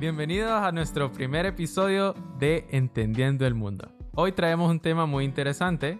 [0.00, 3.90] Bienvenidos a nuestro primer episodio de Entendiendo el Mundo.
[4.14, 5.98] Hoy traemos un tema muy interesante,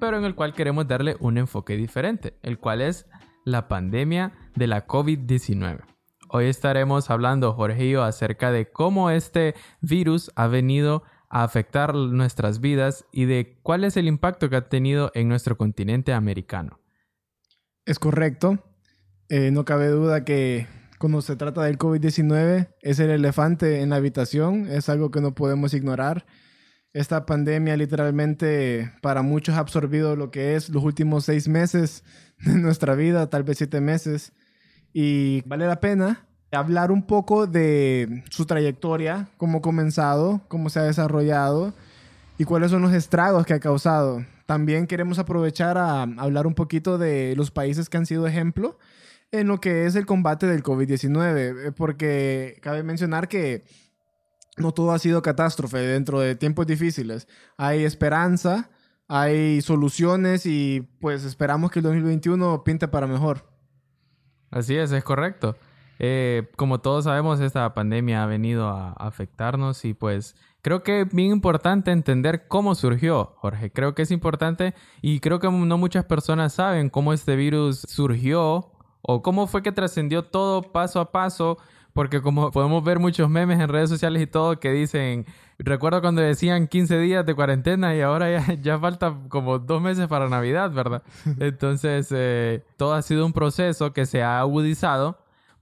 [0.00, 3.06] pero en el cual queremos darle un enfoque diferente, el cual es
[3.44, 5.84] la pandemia de la COVID-19.
[6.30, 13.06] Hoy estaremos hablando, Jorge acerca de cómo este virus ha venido a afectar nuestras vidas
[13.12, 16.80] y de cuál es el impacto que ha tenido en nuestro continente americano.
[17.86, 18.58] Es correcto.
[19.28, 20.66] Eh, no cabe duda que
[20.98, 25.34] cuando se trata del COVID-19 es el elefante en la habitación, es algo que no
[25.34, 26.26] podemos ignorar.
[26.92, 32.02] Esta pandemia literalmente para muchos ha absorbido lo que es los últimos seis meses
[32.38, 34.32] de nuestra vida, tal vez siete meses.
[34.92, 40.80] Y vale la pena hablar un poco de su trayectoria, cómo ha comenzado, cómo se
[40.80, 41.74] ha desarrollado
[42.38, 44.24] y cuáles son los estragos que ha causado.
[44.46, 48.78] También queremos aprovechar a hablar un poquito de los países que han sido ejemplo
[49.30, 53.64] en lo que es el combate del COVID-19, eh, porque cabe mencionar que
[54.56, 57.28] no todo ha sido catástrofe dentro de tiempos difíciles.
[57.56, 58.70] Hay esperanza,
[59.06, 63.48] hay soluciones y pues esperamos que el 2021 pinte para mejor.
[64.50, 65.56] Así es, es correcto.
[65.98, 71.12] Eh, como todos sabemos, esta pandemia ha venido a afectarnos y pues creo que es
[71.12, 73.72] bien importante entender cómo surgió, Jorge.
[73.72, 78.72] Creo que es importante y creo que no muchas personas saben cómo este virus surgió
[79.02, 81.58] o cómo fue que trascendió todo paso a paso.
[81.94, 85.26] Porque como podemos ver muchos memes en redes sociales y todo que dicen,
[85.58, 90.06] recuerdo cuando decían 15 días de cuarentena y ahora ya, ya falta como dos meses
[90.06, 91.02] para Navidad, ¿verdad?
[91.40, 95.18] Entonces, eh, todo ha sido un proceso que se ha agudizado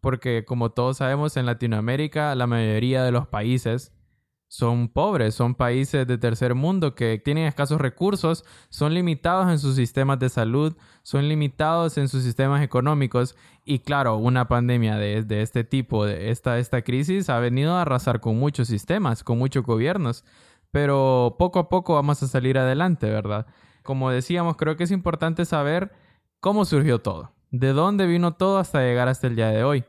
[0.07, 3.93] porque como todos sabemos en Latinoamérica la mayoría de los países
[4.49, 9.77] son pobres, son países de tercer mundo que tienen escasos recursos, son limitados en sus
[9.77, 15.43] sistemas de salud, son limitados en sus sistemas económicos y claro, una pandemia de, de
[15.43, 19.65] este tipo, de esta, esta crisis ha venido a arrasar con muchos sistemas, con muchos
[19.65, 20.25] gobiernos,
[20.71, 23.47] pero poco a poco vamos a salir adelante, ¿verdad?
[23.83, 25.93] Como decíamos, creo que es importante saber
[26.41, 29.85] cómo surgió todo, de dónde vino todo hasta llegar hasta el día de hoy.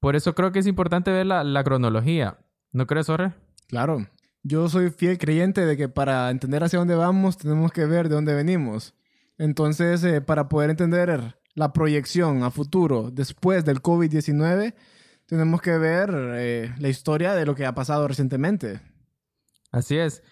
[0.00, 2.38] Por eso creo que es importante ver la, cronología.
[2.72, 3.32] ¿No crees, Jorge?
[3.72, 4.06] Claro.
[4.42, 8.16] Yo soy fiel creyente de que para entender hacia dónde vamos tenemos que ver de
[8.16, 8.94] dónde venimos.
[9.38, 14.74] Entonces, eh, para poder entender la proyección a futuro después del COVID-19,
[15.24, 18.82] tenemos que ver eh, la historia de lo que ha pasado recientemente.
[19.70, 20.22] Así es.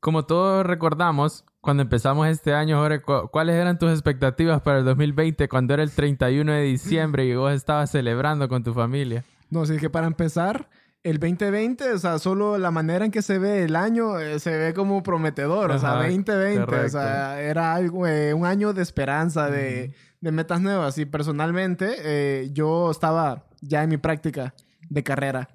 [0.00, 5.48] Como todos recordamos, cuando empezamos este año, Jorge, ¿cuáles eran tus expectativas para el 2020
[5.48, 9.24] cuando era el 31 de diciembre y vos estabas celebrando con tu familia?
[9.48, 10.68] No, sí, que para empezar,
[11.02, 14.56] el 2020, o sea, solo la manera en que se ve el año eh, se
[14.56, 19.50] ve como prometedor, o sea, 2020, o sea, era algo, eh, un año de esperanza,
[19.50, 20.98] de, de, metas nuevas.
[20.98, 24.54] Y personalmente, eh, yo estaba ya en mi práctica
[24.88, 25.48] de carrera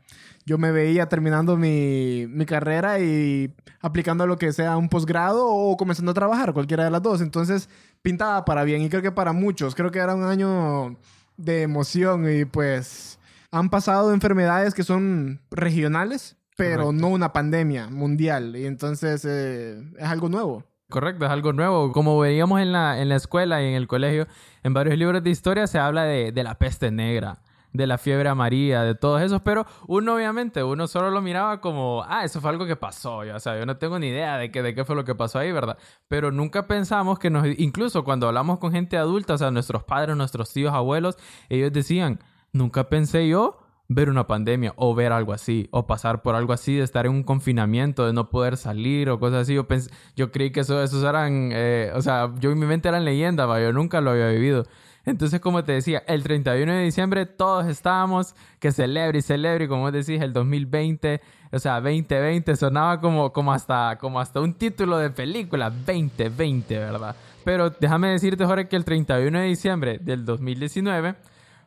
[0.45, 3.51] yo me veía terminando mi, carrera y
[3.81, 7.21] aplicando lo que sea un posgrado o comenzando a trabajar, cualquiera de las dos.
[7.21, 7.67] Entonces,
[8.03, 10.97] pintaba para bien y creo que para muchos, creo que era un año
[11.35, 13.17] de emoción y pues
[13.51, 20.05] han pasado enfermedades que son regionales, pero no una pandemia mundial y entonces eh, es
[20.05, 20.63] algo nuevo.
[20.89, 21.91] Correcto, es algo nuevo.
[21.91, 24.27] Como veíamos en la, en la escuela y en el colegio,
[24.63, 27.41] en varios libros de historia se habla de, de la peste negra
[27.75, 32.03] de la fiebre amarilla, de todos esos, pero uno obviamente, uno solo lo miraba como,
[32.07, 34.61] ah, eso fue algo que pasó, o sea, yo no tengo ni idea de, qué,
[34.63, 35.77] de qué fue lo que pasó ahí, ¿verdad?
[36.07, 40.15] Pero nunca pensamos que nos, incluso cuando hablamos con gente adulta, o sea, nuestros padres,
[40.15, 41.17] nuestros tíos, abuelos,
[41.49, 42.19] ellos decían,
[42.55, 46.75] nunca pensé yo ver una pandemia o ver algo así o pasar por algo así
[46.75, 50.31] de estar en un confinamiento de no poder salir o cosas así yo pensé, yo
[50.31, 53.71] creí que eso esos eran eh, o sea yo en mi mente eran leyendas yo
[53.71, 54.65] nunca lo había vivido
[55.05, 59.91] entonces, como te decía, el 31 de diciembre todos estábamos que celebre y celebre, como
[59.91, 65.11] decís, el 2020, o sea, 2020 sonaba como, como, hasta, como hasta un título de
[65.11, 67.15] película, 2020, ¿verdad?
[67.43, 71.15] Pero déjame decirte, Jorge, que el 31 de diciembre del 2019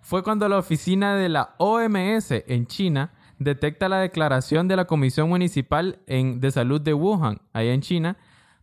[0.08, 5.28] fue cuando la oficina de la OMS en China detecta la declaración de la Comisión
[5.28, 8.16] Municipal de Salud de Wuhan, ahí en China,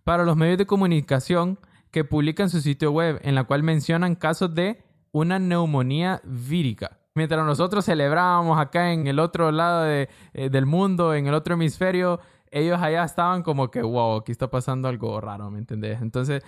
[0.03, 1.59] para los medios de comunicación
[1.91, 6.97] que publican su sitio web en la cual mencionan casos de una neumonía vírica.
[7.13, 12.21] Mientras nosotros celebrábamos acá en el otro lado eh, del mundo, en el otro hemisferio,
[12.51, 16.01] ellos allá estaban como que, wow, aquí está pasando algo raro, ¿me entendés?
[16.01, 16.43] Entonces,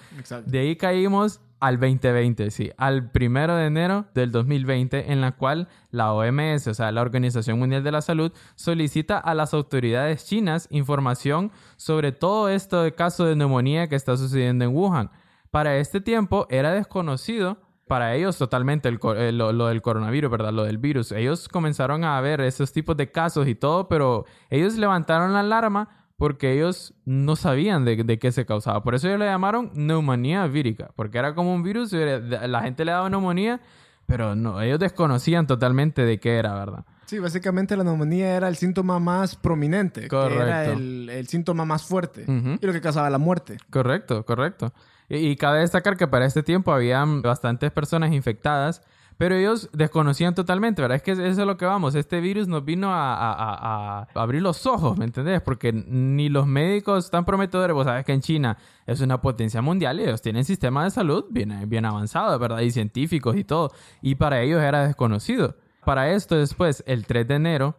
[0.46, 5.68] de ahí caímos al 2020, sí, al primero de enero del 2020, en la cual
[5.92, 10.68] la OMS, o sea, la Organización Mundial de la Salud, solicita a las autoridades chinas
[10.70, 15.10] información sobre todo esto de caso de neumonía que está sucediendo en Wuhan.
[15.50, 20.54] Para este tiempo era desconocido para ellos totalmente eh, lo, del coronavirus, ¿verdad?
[20.54, 21.12] Lo del virus.
[21.12, 25.90] Ellos comenzaron a ver esos tipos de casos y todo, pero ellos levantaron la alarma
[26.18, 28.84] porque ellos no sabían de, qué se causaba.
[28.84, 32.92] Por eso ellos le llamaron neumonía vírica, porque era como un virus, la gente le
[32.92, 33.62] daba neumonía,
[34.08, 36.86] pero no, ellos desconocían totalmente de qué era, ¿verdad?
[37.08, 40.44] Sí, básicamente la neumonía era el síntoma más prominente, correcto.
[40.44, 43.58] era el, el, síntoma más fuerte y lo que causaba la muerte.
[43.70, 44.74] Correcto, correcto.
[45.10, 48.82] Y, y cabe destacar que para este tiempo habían bastantes personas infectadas
[49.18, 50.98] pero ellos desconocían totalmente, ¿verdad?
[50.98, 51.96] Es que eso es lo que vamos.
[51.96, 55.42] Este virus nos vino a, abrir los ojos, ¿me entendés?
[55.42, 57.74] Porque ni los médicos están prometedores.
[57.74, 61.26] Vos sabes que en China es una potencia mundial y ellos tienen sistemas de salud
[61.32, 62.60] bien, bien avanzados, ¿verdad?
[62.60, 63.72] Y científicos y todo.
[64.04, 65.56] Y para ellos era desconocido.
[65.88, 67.78] Para esto, después, el 3 de enero,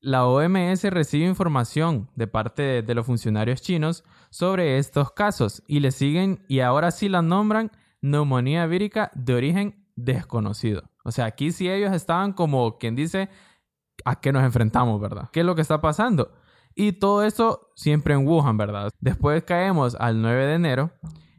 [0.00, 5.90] la OMS recibe información de parte de, los funcionarios chinos sobre estos casos y le
[5.90, 7.70] siguen y ahora sí la nombran
[8.00, 10.84] neumonía vírica de origen desconocido.
[11.04, 13.28] O sea, aquí sí ellos estaban como quien dice,
[14.06, 15.28] ¿a qué nos enfrentamos, verdad?
[15.30, 16.32] ¿Qué es lo que está pasando?
[16.74, 18.90] Y todo eso siempre en Wuhan, ¿verdad?
[19.00, 20.92] Después caemos al 9 de enero,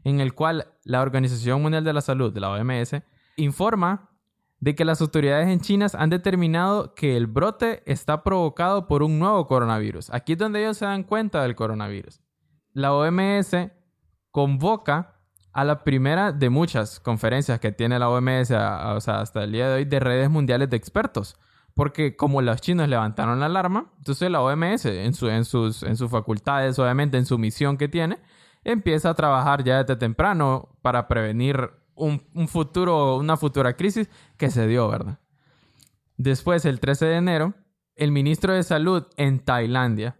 [0.04, 2.94] en el cual la Organización Mundial de la Salud, de la OMS,
[3.38, 4.15] informa
[4.60, 9.18] de que las autoridades en China han determinado que el brote está provocado por un
[9.18, 10.10] nuevo coronavirus.
[10.10, 12.20] Aquí es donde ellos se dan cuenta del coronavirus.
[12.72, 13.54] La OMS
[14.30, 15.14] convoca
[15.52, 19.68] a la primera de muchas conferencias que tiene la OMS, o sea, hasta el día
[19.68, 21.36] de hoy, de redes mundiales de expertos.
[21.74, 25.96] Porque como los chinos levantaron la alarma, entonces la OMS, en, su, en, sus, en
[25.96, 28.18] sus facultades, obviamente en su misión que tiene,
[28.64, 34.66] empieza a trabajar ya desde temprano para prevenir un, futuro, una futura crisis que se
[34.66, 35.18] dio, ¿verdad?
[36.16, 37.54] Después, el 13 de enero,
[37.94, 40.16] el ministro de Salud en Tailandia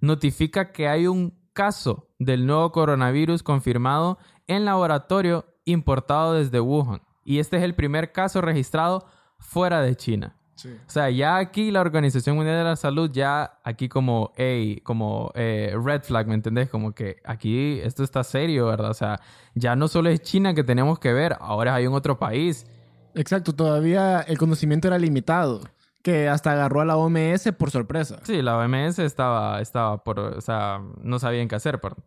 [0.00, 7.02] notifica que hay un caso del nuevo coronavirus confirmado en laboratorio importado desde Wuhan.
[7.24, 9.06] Y este es el primer caso registrado
[9.38, 10.39] fuera de China.
[10.68, 15.32] O sea, ya aquí la Organización Mundial de la Salud, ya aquí como, hey, como
[15.34, 16.68] eh, red flag, ¿me entendés?
[16.68, 18.90] Como que aquí esto está serio, ¿verdad?
[18.90, 19.20] O sea,
[19.54, 22.66] ya no solo es China que tenemos que ver, ahora hay un otro país.
[23.14, 25.62] Exacto, todavía el conocimiento era limitado,
[26.02, 28.20] que hasta agarró a la OMS por sorpresa.
[28.24, 31.80] Sí, la OMS estaba, estaba por, o sea, no sabían qué hacer.
[31.80, 32.04] Perdón.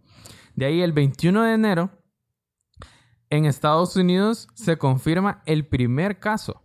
[0.56, 1.90] De ahí el 21 de enero
[3.30, 6.63] en Estados Unidos se confirma el primer caso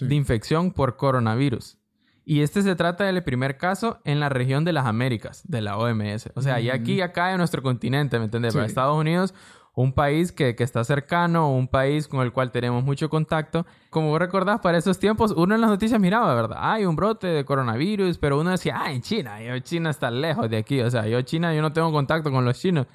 [0.00, 1.78] de infección por coronavirus.
[2.24, 5.76] Y este se trata del primer caso en la región de las Américas, de la
[5.78, 6.30] OMS.
[6.34, 8.52] O sea, y aquí, acá en nuestro continente, ¿me entiendes?
[8.52, 9.32] Para Estados Unidos,
[9.76, 13.64] un país que, que, está cercano, un país con el cual tenemos mucho contacto.
[13.90, 16.58] Como vos recordás, para esos tiempos, uno en las noticias miraba, ¿verdad?
[16.60, 20.50] Hay un brote de coronavirus, pero uno decía, ah, en China, yo China está lejos
[20.50, 20.80] de aquí.
[20.80, 22.86] O sea, yo China, yo no tengo contacto con los chinos.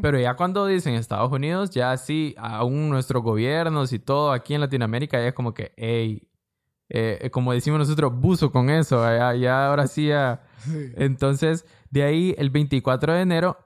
[0.00, 4.60] Pero ya cuando dicen Estados Unidos, ya sí, aún nuestros gobiernos y todo aquí en
[4.60, 6.26] Latinoamérica ya es como que, hey,
[6.88, 9.04] eh, como decimos nosotros, buzo con eso,
[9.34, 10.42] ya, ahora sí, ya.
[10.96, 13.58] Entonces, de ahí el 24 de enero,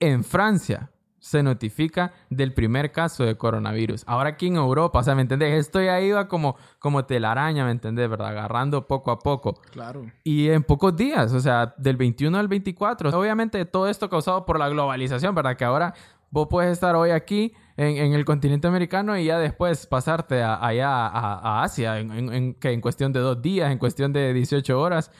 [0.00, 0.90] en Francia,
[1.24, 4.04] se notifica del primer caso de coronavirus.
[4.06, 5.58] Ahora aquí en Europa, o sea, ¿me entendés?
[5.58, 8.10] Esto ya iba como, como telaraña, ¿me entendés?
[8.10, 8.28] ¿Verdad?
[8.28, 9.54] Agarrando poco a poco.
[9.72, 10.04] Claro.
[10.22, 13.18] Y en pocos días, o sea, del 21 al 24.
[13.18, 15.56] Obviamente todo esto causado por la globalización, ¿verdad?
[15.56, 15.94] Que ahora
[16.30, 21.06] vos puedes estar hoy aquí en, en el continente americano y ya después pasarte allá
[21.06, 25.10] a, Asia en, que en cuestión de dos días, en cuestión de 18 horas.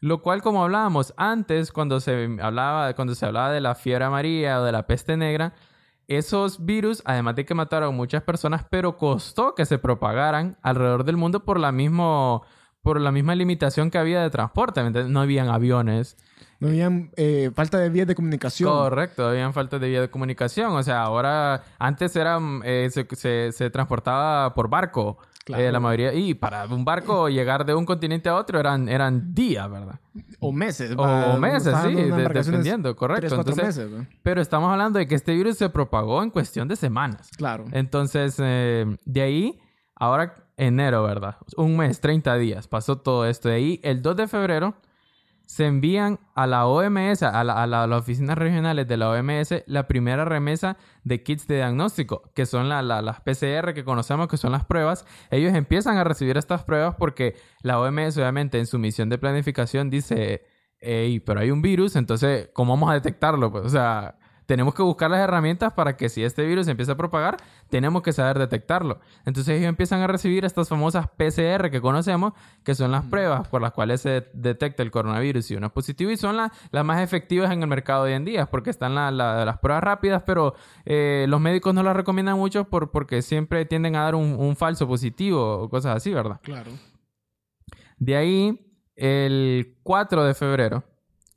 [0.00, 4.60] Lo cual, como hablábamos antes, cuando se hablaba, cuando se hablaba de la fiebre amarilla
[4.60, 5.54] o de la peste negra,
[6.08, 11.16] esos virus, además de que mataron muchas personas, pero costó que se propagaran alrededor del
[11.16, 12.42] mundo por la, mismo,
[12.82, 14.82] por la misma limitación que había de transporte.
[14.90, 16.16] No habían aviones.
[16.62, 18.70] No habían eh, falta de vías de comunicación.
[18.70, 20.70] Correcto, habían falta de vías de comunicación.
[20.76, 25.18] O sea, ahora, antes era, eh, se, se transportaba por barco.
[25.48, 29.34] Eh, la mayoría, y para un barco llegar de un continente a otro eran, eran
[29.34, 29.98] días, ¿verdad?
[30.38, 30.94] O meses.
[30.96, 33.42] O, meses, sí, dependiendo, correcto.
[33.56, 33.90] meses,
[34.22, 37.28] pero estamos hablando de que este virus se propagó en cuestión de semanas.
[37.36, 37.64] Claro.
[37.72, 39.60] Entonces, eh, de ahí,
[39.96, 41.38] ahora enero, ¿verdad?
[41.56, 43.48] Un mes, 30 días, pasó todo esto.
[43.48, 44.76] De ahí, el 2 de febrero,
[45.46, 50.76] se envían a la OMS, a, las oficinas regionales de la OMS, la primera remesa
[51.04, 55.04] de kits de diagnóstico, que son las PCR que conocemos, que son las pruebas.
[55.30, 59.90] Ellos empiezan a recibir estas pruebas porque la OMS, obviamente, en su misión de planificación
[59.90, 60.44] dice,
[60.80, 63.52] hey, pero hay un virus, entonces, ¿cómo vamos a detectarlo?
[63.52, 64.16] Pues, o sea,
[64.52, 67.38] tenemos que buscar las herramientas para que si este virus empieza a propagar,
[67.70, 69.00] tenemos que saber detectarlo.
[69.24, 73.62] Entonces ellos empiezan a recibir estas famosas PCR que conocemos, que son las pruebas por
[73.62, 77.50] las cuales se detecta el coronavirus si uno es positivo y son las más efectivas
[77.50, 80.54] en el mercado hoy en día, porque están las pruebas rápidas, pero
[80.84, 84.54] eh, los médicos no las recomiendan mucho por, porque siempre tienden a dar un, un
[84.54, 86.40] falso positivo o cosas así, ¿verdad?
[86.42, 86.72] Claro.
[87.96, 90.84] De ahí, el 4 de febrero,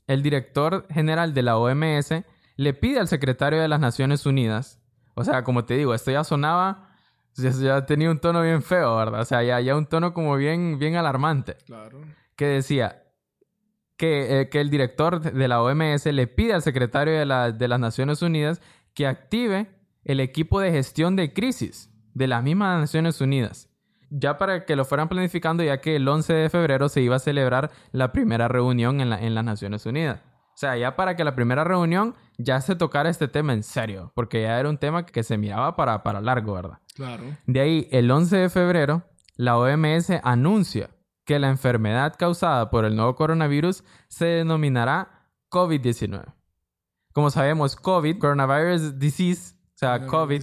[0.05, 4.81] el director general de la OMS le pide al secretario de las Naciones Unidas,
[5.15, 6.89] o sea, como te digo, esto ya sonaba,
[7.35, 9.21] ya, tenía un tono bien feo, ¿verdad?
[9.21, 11.57] O sea, ya, ya un tono como bien, bien alarmante.
[11.65, 12.01] Claro.
[12.35, 13.03] Que decía
[13.97, 17.79] que, eh, que el director de la OMS le pide al secretario de, de las
[17.79, 18.61] Naciones Unidas
[18.93, 19.69] que active
[20.03, 23.69] el equipo de gestión de crisis de las mismas Naciones Unidas
[24.09, 27.19] ya para que lo fueran planificando, ya que el 11 de febrero se iba a
[27.19, 30.21] celebrar la primera reunión en, en las Naciones Unidas.
[30.53, 34.11] O sea, ya para que la primera reunión ya se tocara este tema en serio,
[34.15, 36.79] porque ya era un tema que se miraba para, para largo, ¿verdad?
[36.95, 37.23] Claro.
[37.45, 39.03] De ahí, el 11 de febrero,
[39.35, 40.89] la OMS anuncia
[41.25, 46.33] que la enfermedad causada por el nuevo coronavirus se denominará COVID-19.
[47.13, 50.41] Como sabemos, COVID, Coronavirus Disease, o sea, COVID,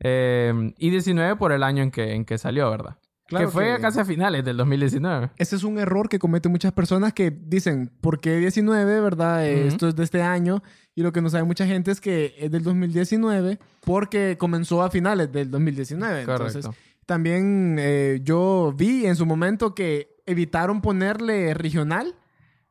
[0.00, 2.98] eh, y 19 por el año en que, en que salió, ¿verdad?
[3.36, 5.30] Que fue casi a finales del 2019.
[5.36, 9.46] Ese es un error que cometen muchas personas que dicen, ¿por qué 19, verdad?
[9.46, 10.62] Esto es de este año.
[10.94, 14.90] Y lo que no sabe mucha gente es que es del 2019 porque comenzó a
[14.90, 16.20] finales del 2019.
[16.20, 16.68] Entonces,
[17.06, 22.14] también eh, yo vi en su momento que evitaron ponerle regional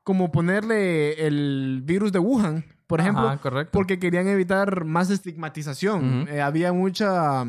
[0.03, 3.37] como ponerle el virus de Wuhan por ejemplo,
[3.71, 6.25] porque querían evitar más estigmatización.
[6.29, 7.43] Eh, había mucha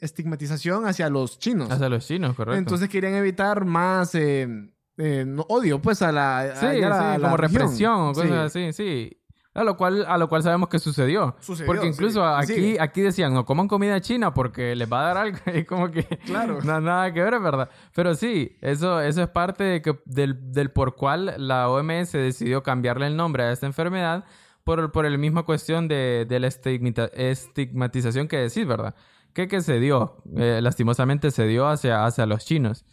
[0.00, 1.70] estigmatización hacia los chinos.
[1.70, 2.56] Hacia los chinos, correcto.
[2.56, 4.48] Entonces querían evitar más eh,
[4.96, 6.54] eh, odio, pues, a la.
[6.54, 9.10] Sí, sí, como represión o cosas así, sí.
[9.54, 11.34] A lo cual, a lo cual sabemos que sucedió.
[11.64, 15.38] porque incluso aquí, aquí decían, no coman comida china porque les va a dar algo.
[15.54, 16.58] Y como que claro.
[16.64, 17.70] no, nada que ver, ¿verdad?
[17.94, 22.62] Pero sí, eso, eso es parte de que, del, del por cual la OMS decidió
[22.62, 24.26] cambiarle el nombre a esta enfermedad
[24.66, 28.96] por, la misma cuestión de, de la estigmatización que decís, ¿verdad?
[29.32, 32.84] Que, que se dio, eh, lastimosamente se dio hacia, hacia los chinos.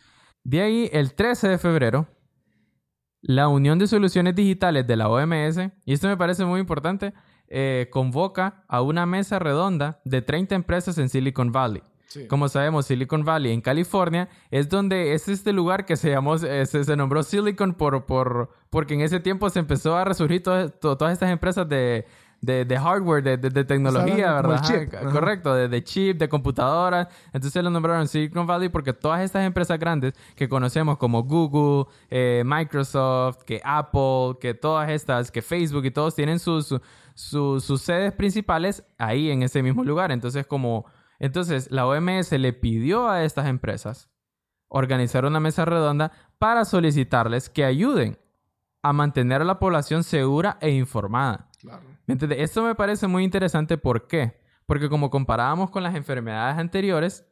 [0.43, 2.07] De ahí, el 13 de febrero,
[3.21, 7.13] la Unión de Soluciones Digitales de la OMS, y esto me parece muy importante,
[7.47, 11.81] eh, convoca a una mesa redonda de 30 empresas en Silicon Valley.
[12.27, 16.65] Como sabemos, Silicon Valley en California es donde es este lugar que se llamó, eh,
[16.65, 21.29] se, nombró Silicon por, por, porque en ese tiempo se empezó a resurgir todas estas
[21.29, 22.05] empresas de,
[22.43, 25.12] de, hardware, de, de, tecnología, ¿verdad?
[25.12, 27.08] correcto, de, chip, de computadoras.
[27.32, 32.43] Entonces lo nombraron Silicon Valley porque todas estas empresas grandes que conocemos como Google, eh,
[32.46, 36.75] Microsoft, que Apple, que todas estas, que Facebook y todos tienen sus,
[37.15, 40.12] sus sedes principales ahí en ese mismo lugar.
[40.12, 40.86] Entonces como
[41.20, 44.10] entonces, la OMS le pidió a estas empresas
[44.67, 48.17] organizar una mesa redonda para solicitarles que ayuden
[48.82, 51.50] a mantener a la población segura e informada.
[51.60, 51.84] Claro.
[52.08, 53.77] Esto me parece muy interesante.
[53.77, 54.41] ¿Por qué?
[54.65, 57.25] Porque como comparábamos con las enfermedades anteriores,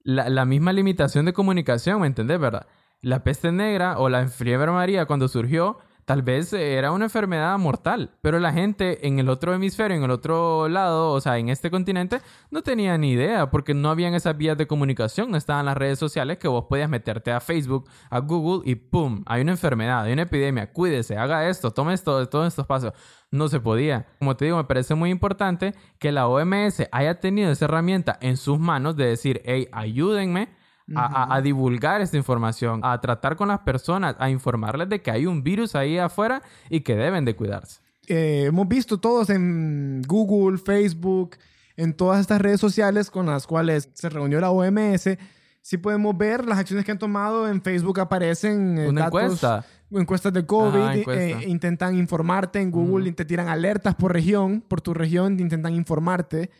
[0.00, 2.66] la, la misma limitación de comunicación, ¿me entendés, verdad?
[3.02, 8.10] La peste negra o la fiebre amarilla cuando surgió tal vez era una enfermedad mortal,
[8.20, 11.70] pero la gente en el otro hemisferio, en el otro lado, o sea, en este
[11.70, 12.20] continente,
[12.50, 15.98] no tenía ni idea porque no habían esas vías de comunicación, no estaban las redes
[15.98, 19.22] sociales que vos podías meterte a Facebook, a Google y ¡pum!
[19.26, 22.92] Hay una enfermedad, hay una epidemia, cuídese, haga esto, tome esto, todos estos pasos.
[23.30, 24.06] No se podía.
[24.20, 28.36] Como te digo, me parece muy importante que la OMS haya tenido esa herramienta en
[28.36, 30.48] sus manos de decir, hey, ayúdenme
[30.94, 35.42] a, divulgar esta información, a tratar con las personas, a informarles de que hay un
[35.42, 37.80] virus ahí afuera y que deben de cuidarse.
[38.06, 41.36] Eh, hemos visto todos en Google, Facebook,
[41.76, 45.16] en todas estas redes sociales con las cuales se reunió la OMS.
[45.62, 49.64] Si podemos ver las acciones que han tomado en Facebook aparecen eh, Una encuesta.
[49.90, 54.92] encuestas de COVID, eh, intentan informarte en Google, te tiran alertas por región, por tu
[54.92, 56.50] región, intentan informarte.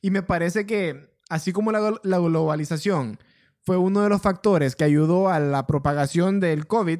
[0.00, 3.18] Y me parece que así como la, la globalización
[3.64, 6.98] fue uno de los factores que ayudó a la propagación del COVID,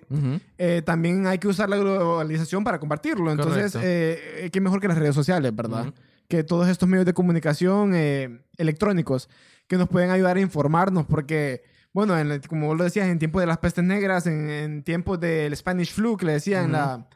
[0.56, 3.30] eh, también hay que usar la globalización para compartirlo.
[3.30, 5.92] Entonces, eh, qué mejor que las redes sociales, ¿verdad?
[6.26, 9.28] Que todos estos medios de comunicación eh, electrónicos
[9.66, 12.14] que nos pueden ayudar a informarnos, porque, bueno,
[12.48, 16.16] como vos lo decías, en tiempos de las pestes negras, en, tiempos del Spanish flu,
[16.16, 17.06] que le decían la,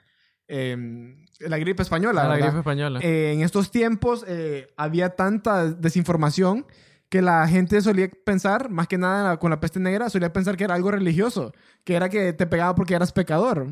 [0.46, 2.24] em, la gripe española.
[2.24, 3.00] Ah, la gripe española.
[3.02, 4.26] en estos tiempos
[4.76, 6.66] había tanta desinformación
[7.08, 10.64] que la gente solía pensar, más que nada con la peste negra, solía pensar que
[10.64, 11.52] era algo religioso,
[11.84, 13.66] que era que te pegaba porque eras pecador.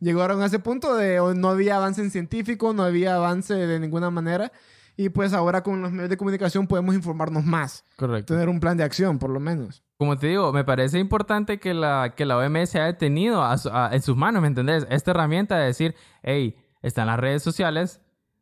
[0.00, 4.10] Llegaron a ese punto de no había avance en científico, no había avance de ninguna
[4.10, 4.50] manera.
[4.96, 7.84] Y pues ahora con los medios de comunicación podemos informarnos más.
[7.96, 8.34] Correcto.
[8.34, 9.82] Tener un plan de acción, por lo menos.
[9.96, 13.70] Como te digo, me parece importante que la, que la OMS haya tenido a su-
[13.70, 14.86] a- en sus manos, ¿me entendés?
[14.90, 18.00] Esta herramienta de decir, hey, están las redes sociales,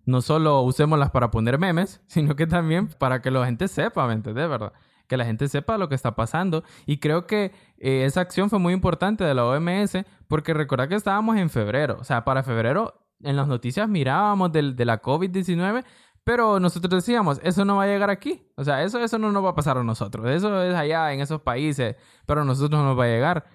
[0.08, 4.14] no solo usémoslas para poner memes, sino que también para que la gente sepa, ¿me
[4.14, 4.48] entendés?
[4.48, 4.72] ¿Verdad?
[5.06, 6.64] Que la gente sepa lo que está pasando.
[6.86, 10.94] Y creo que eh, esa acción fue muy importante de la OMS porque recordad que
[10.94, 11.98] estábamos en febrero.
[12.00, 15.84] O sea, para febrero en las noticias mirábamos del, de la COVID-19,
[16.24, 18.42] pero nosotros decíamos, eso no va a llegar aquí.
[18.56, 20.26] O sea, eso, eso no nos va a pasar a nosotros.
[20.30, 21.96] Eso es allá en esos países,
[22.26, 23.46] pero a nosotros no nos va a llegar.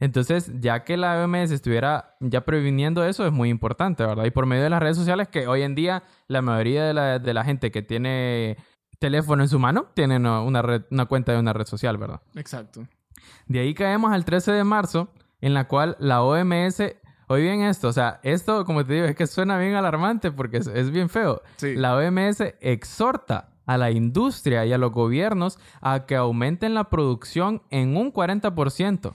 [0.00, 4.24] Entonces, ya que la OMS estuviera ya previniendo eso, es muy importante, ¿verdad?
[4.24, 7.18] Y por medio de las redes sociales, que hoy en día la mayoría de la,
[7.20, 8.56] de la gente que tiene
[8.98, 12.20] teléfono en su mano tiene una, red- una cuenta de una red social, ¿verdad?
[12.34, 12.86] Exacto.
[13.46, 15.08] De ahí caemos al 13 de marzo,
[15.40, 16.80] en la cual la OMS,
[17.28, 20.56] oye bien esto, o sea, esto, como te digo, es que suena bien alarmante porque
[20.58, 21.42] es, es bien feo.
[21.56, 21.74] Sí.
[21.76, 27.62] La OMS exhorta a la industria y a los gobiernos a que aumenten la producción
[27.70, 29.12] en un 40%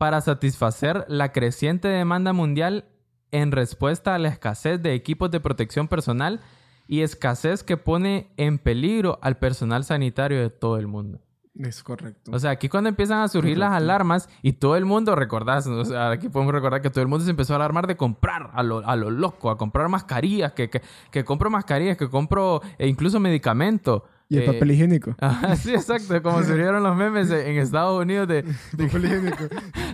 [0.00, 2.86] para satisfacer la creciente demanda mundial
[3.32, 6.40] en respuesta a la escasez de equipos de protección personal
[6.88, 11.20] y escasez que pone en peligro al personal sanitario de todo el mundo.
[11.54, 12.30] Es correcto.
[12.32, 15.84] O sea, aquí cuando empiezan a surgir las alarmas y todo el mundo, recordás, o
[15.84, 18.62] sea, aquí podemos recordar que todo el mundo se empezó a alarmar de comprar a
[18.62, 20.80] lo, a lo loco, a comprar mascarillas, que, que,
[21.10, 24.00] que compro mascarillas, que compro eh, incluso medicamentos.
[24.30, 25.14] Y el Eh, papel higiénico.
[25.20, 29.44] Ajá, sí, exacto, como surgieron los memes en Estados Unidos de, de, papel higiénico.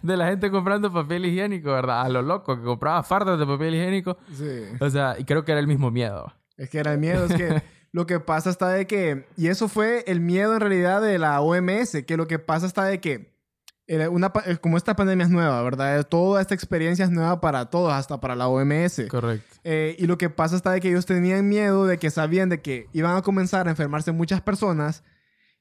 [0.03, 2.03] de la gente comprando papel higiénico, ¿verdad?
[2.03, 4.17] A lo loco, que compraba fardas de papel higiénico.
[4.33, 4.61] Sí.
[4.79, 6.33] O sea, y creo que era el mismo miedo.
[6.57, 7.63] Es que era el miedo, es que
[7.93, 11.41] lo que pasa está de que, y eso fue el miedo en realidad de la
[11.41, 13.35] OMS, que lo que pasa está de que,
[14.11, 16.07] una, eh, como esta pandemia es nueva, ¿verdad?
[16.07, 19.07] Toda esta experiencia es nueva para todos, hasta para la OMS.
[19.09, 19.57] Correcto.
[19.65, 22.61] Eh, y lo que pasa está de que ellos tenían miedo de que sabían de
[22.61, 25.05] que iban a comenzar a enfermarse muchas personas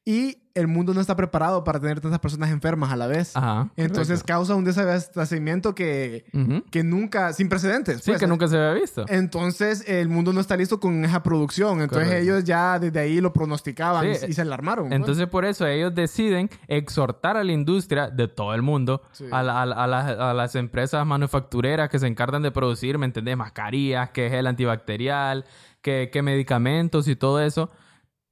[0.04, 3.36] y el mundo no está preparado para tener tantas personas enfermas a la vez.
[3.36, 3.70] Ajá.
[3.76, 4.26] Entonces correcto.
[4.26, 6.26] causa un desabastecimiento que,
[6.72, 7.98] que nunca, sin precedentes.
[7.98, 8.20] Sí, pues.
[8.22, 9.06] que nunca se había visto.
[9.10, 11.82] Entonces el mundo no está listo con esa producción.
[11.82, 12.24] Entonces Correcto.
[12.32, 14.26] ellos ya desde ahí lo pronosticaban Sí.
[14.28, 14.88] y, y se alarmaron.
[14.88, 14.96] pues.
[14.96, 19.26] Entonces, por eso ellos deciden exhortar a la industria de todo el mundo, Sí.
[19.32, 22.98] a, la- a la- a las, a las empresas manufactureras que se encargan de producir,
[22.98, 23.36] ¿me entendés?
[23.36, 25.44] Mascarillas, que gel antibacterial,
[25.82, 27.70] que, que medicamentos y todo eso,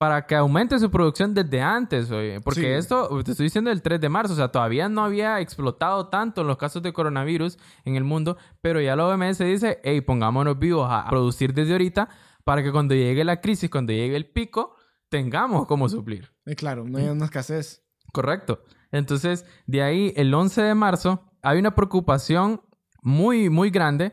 [0.03, 2.41] para que aumente su producción desde antes, oye.
[2.41, 2.65] Porque Sí.
[2.67, 6.43] esto, te estoy diciendo el 3 de marzo, o sea, todavía no había explotado tanto
[6.43, 10.89] los casos de coronavirus en el mundo, pero ya la OMS dice, hey, pongámonos vivos
[10.91, 12.09] a producir desde ahorita
[12.43, 14.75] para que cuando llegue la crisis, cuando llegue el pico,
[15.07, 16.33] tengamos cómo suplir.
[16.47, 17.85] Eh, claro, no hay una escasez.
[18.11, 18.61] Correcto.
[18.91, 22.59] Entonces, de ahí, el 11 de marzo, hay una preocupación
[23.01, 24.11] muy, muy grande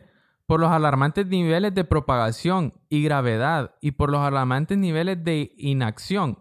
[0.51, 6.41] por los alarmantes niveles de propagación y gravedad y por los alarmantes niveles de inacción.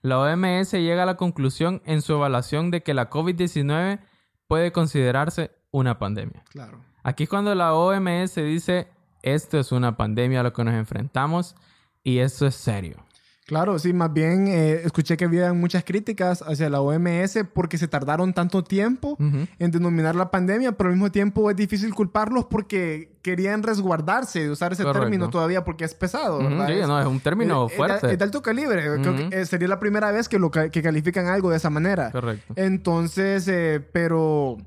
[0.00, 4.00] La OMS llega a la conclusión en su evaluación de que la COVID-19
[4.46, 6.42] puede considerarse una pandemia.
[6.48, 6.80] Claro.
[7.02, 8.88] Aquí es cuando la OMS dice,
[9.20, 11.54] esto es una pandemia a lo que nos enfrentamos
[12.02, 13.04] y esto es serio.
[13.50, 17.88] Claro, sí, más bien eh, escuché que había muchas críticas hacia la OMS porque se
[17.88, 23.18] tardaron tanto tiempo en denominar la pandemia, pero al mismo tiempo es difícil culparlos porque
[23.22, 25.00] querían resguardarse de usar ese Correcto.
[25.02, 26.68] término todavía porque es pesado, ¿verdad?
[26.68, 28.12] sí, Es- no, es un término es- es de- fuerte.
[28.12, 28.82] Es de alto calibre.
[29.02, 31.70] Creo que eh, sería la primera vez que, lo ca- que califican algo de esa
[31.70, 32.12] manera.
[32.12, 32.54] Correcto.
[32.54, 34.58] Entonces, eh, pero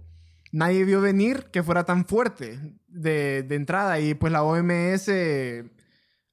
[0.52, 5.08] nadie vio venir que fuera tan fuerte de, de entrada y pues la OMS,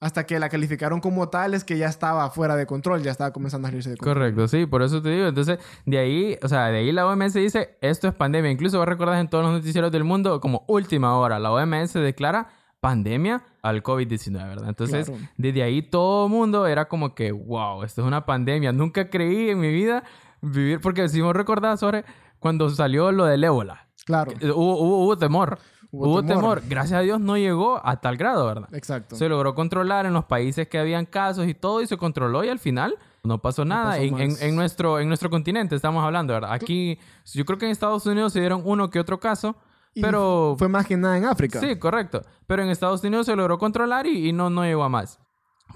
[0.00, 3.32] hasta que la calificaron como tal, es que ya estaba fuera de control, ya estaba
[3.32, 4.14] comenzando a salirse de control.
[4.14, 5.26] Correcto, sí, por eso te digo.
[5.28, 8.50] Entonces, de ahí, o sea, de ahí la OMS dice, esto es pandemia.
[8.50, 12.48] Incluso vos recordás en todos los noticieros del mundo, como última hora, la OMS declara
[12.80, 14.68] pandemia al COVID-19, ¿verdad?
[14.70, 15.22] Entonces, Claro.
[15.36, 18.72] desde ahí todo el mundo era como que, wow, esto es una pandemia.
[18.72, 20.02] Nunca creí en mi vida
[20.40, 22.06] vivir, porque si vos recordás, sobre
[22.38, 25.58] cuando salió lo del ébola, Claro, hubo, hubo, hubo temor.
[25.92, 26.60] Hubo Hubo, temor.
[26.60, 26.62] temor.
[26.68, 28.68] Gracias a Dios no llegó a tal grado, ¿verdad?
[28.72, 29.16] exacto.
[29.16, 32.48] Se logró controlar en los países que habían casos y todo, y se controló y
[32.48, 33.90] al final no pasó nada.
[33.92, 34.42] pasó en, en- más.
[34.42, 36.52] en nuestro, en nuestro continente estamos hablando, ¿verdad?
[36.52, 36.98] Aquí,
[37.34, 39.56] yo creo que en Estados Unidos se dieron uno que otro caso,
[39.94, 40.54] Y pero...
[40.58, 41.58] Fue más que nada en África.
[41.58, 42.22] Sí, correcto.
[42.46, 45.18] Pero en Estados Unidos se logró controlar y, y no, no llegó a más.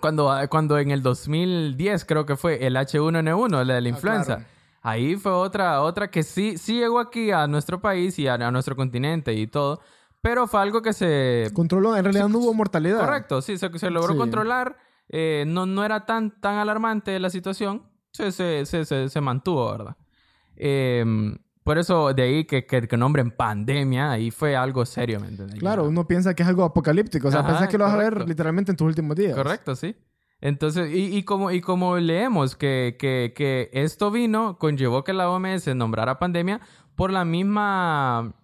[0.00, 4.36] Cuando, cuando en el 2010 creo que fue el H1N1, el de la Ah, influenza.
[4.36, 4.44] claro.
[4.82, 8.50] Ahí fue otra, otra que sí, sí llegó aquí a nuestro país y a, a
[8.50, 9.80] nuestro continente y todo.
[10.24, 11.50] Pero fue algo que se...
[11.52, 12.98] Controló, en realidad no hubo mortalidad.
[12.98, 14.18] Correcto, sí, se, se logró Sí.
[14.18, 14.76] controlar.
[15.10, 17.82] eh, no, no era tan, tan alarmante la situación.
[18.10, 19.96] Se, se, se, se, se mantuvo, ¿verdad?
[20.56, 21.04] Eh,
[21.62, 25.58] por eso de ahí que, que, que nombren pandemia, ahí fue algo serio, ¿me entiendes?
[25.58, 27.28] Claro, uno piensa que es algo apocalíptico.
[27.28, 28.28] O sea, Ajá, pensás que lo vas a ver correcto.
[28.28, 29.34] literalmente en tus últimos días.
[29.36, 29.94] Correcto, sí.
[30.40, 35.28] Entonces, y, y como, y como leemos que, que, que esto vino, conllevó que la
[35.30, 36.60] OMS nombrara pandemia
[36.96, 38.34] por la misma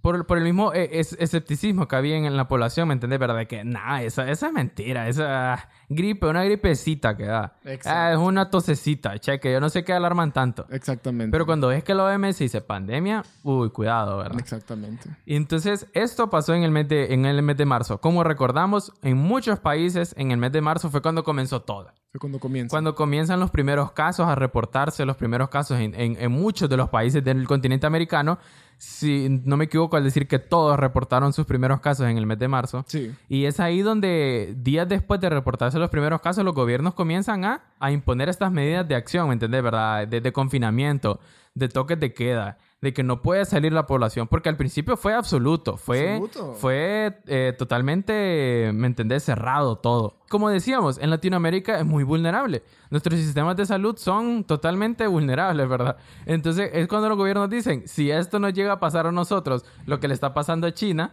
[0.00, 3.18] por, por el mismo eh, es- escepticismo que había en, en la población, ¿me entendés?
[3.18, 3.36] ¿Verdad?
[3.36, 5.08] De que, nada, esa, esa es mentira.
[5.08, 7.54] Esa gripe, una gripecita que da.
[7.84, 9.52] Ah, es una tosecita, cheque.
[9.52, 10.66] Yo no sé qué alarman tanto.
[10.70, 11.32] Exactamente.
[11.32, 14.38] Pero cuando ves que la OMS dice pandemia, uy, cuidado, ¿verdad?
[14.40, 15.08] Exactamente.
[15.26, 18.00] Y entonces, esto pasó en el, mes de, en el mes de marzo.
[18.00, 21.92] Como recordamos, en muchos países, en el mes de marzo fue cuando comenzó todo.
[22.12, 22.70] Fue cuando comienza.
[22.72, 26.76] Cuando comienzan los primeros casos a reportarse, los primeros casos en, en- en muchos de
[26.76, 28.38] los países del continente americano,
[28.78, 32.38] si no me equivoco al decir que todos reportaron sus primeros casos en el mes
[32.38, 32.84] de marzo.
[32.86, 33.12] Sí.
[33.28, 37.62] Y es ahí donde días después de reportarse los primeros casos, los gobiernos comienzan a,
[37.80, 39.62] a imponer estas medidas de acción, ¿me entendés?
[39.62, 40.06] ¿Verdad?
[40.06, 41.20] De, de confinamiento,
[41.54, 45.12] de toques de queda, de que no puede salir la población, porque al principio fue
[45.12, 46.54] absoluto, fue, Absoluto.
[46.54, 49.24] fue eh, totalmente, ¿me entendés?
[49.24, 50.20] Cerrado todo.
[50.28, 52.62] Como decíamos, en Latinoamérica es muy vulnerable.
[52.90, 55.96] Nuestros sistemas de salud son totalmente vulnerables, ¿verdad?
[56.26, 59.98] Entonces es cuando los gobiernos dicen, si esto nos llega a pasar a nosotros, lo
[59.98, 61.12] que le está pasando a China,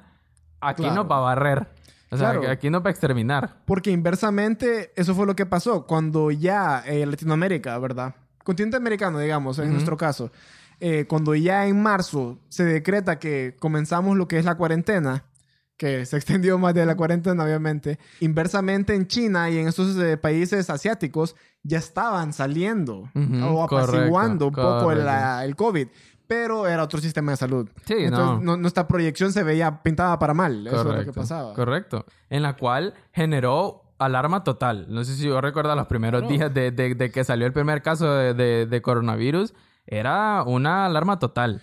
[0.62, 0.96] aquí Claro.
[1.04, 1.68] nos va a barrer.
[2.12, 2.52] O sea, Claro.
[2.52, 3.56] aquí nos va a exterminar.
[3.66, 8.14] Porque inversamente, eso fue lo que pasó cuando ya eh, Latinoamérica, ¿verdad?
[8.44, 10.30] Continente americano, digamos, en nuestro caso.
[10.88, 15.26] Eh, cuando ya en marzo se decreta que comenzamos lo que es la cuarentena,
[15.78, 20.16] que se extendió más de la cuarentena, obviamente, inversamente en China y en estos eh,
[20.18, 25.06] países asiáticos ya estaban saliendo Ujú, o apaciguando correcto, un poco correcto.
[25.06, 25.88] la- el COVID.
[26.28, 27.70] Pero era otro sistema de salud.
[27.86, 28.58] Sí, Entonces, no.
[28.58, 30.66] nuestra proyección se veía pintada para mal.
[30.66, 31.54] Eso es lo que Correcto, pasaba.
[31.54, 32.06] Correcto.
[32.30, 34.88] En la cual generó alarma total.
[34.90, 36.36] No sé si yo recuerdo los primeros Claro.
[36.36, 39.54] días de, de- de que salió el primer caso de- de coronavirus.
[39.88, 41.62] Era una alarma total.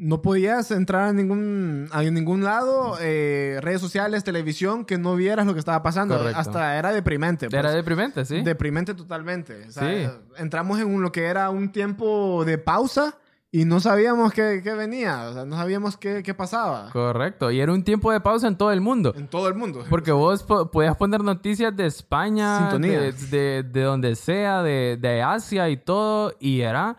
[0.00, 5.44] No podías entrar a ningún, a ningún lado, eh, redes sociales, televisión, que no vieras
[5.44, 6.16] lo que estaba pasando.
[6.16, 6.38] Correcto.
[6.38, 7.48] Hasta era deprimente.
[7.50, 7.58] pues.
[7.58, 8.42] Era deprimente, ¿sí?
[8.42, 9.64] Deprimente totalmente.
[9.66, 10.08] O sea, Sí.
[10.36, 13.16] Entramos en un- lo que era un tiempo de pausa
[13.50, 15.30] y no sabíamos qué, qué venía.
[15.30, 16.90] O sea, no sabíamos qué, qué pasaba.
[16.92, 17.50] Correcto.
[17.50, 19.12] Y era un tiempo de pausa en todo el mundo.
[19.16, 19.82] En todo el mundo.
[19.90, 25.22] Porque vos po- podías poner noticias de España, de, de- de donde sea, de, de
[25.22, 26.98] Asia y todo, y era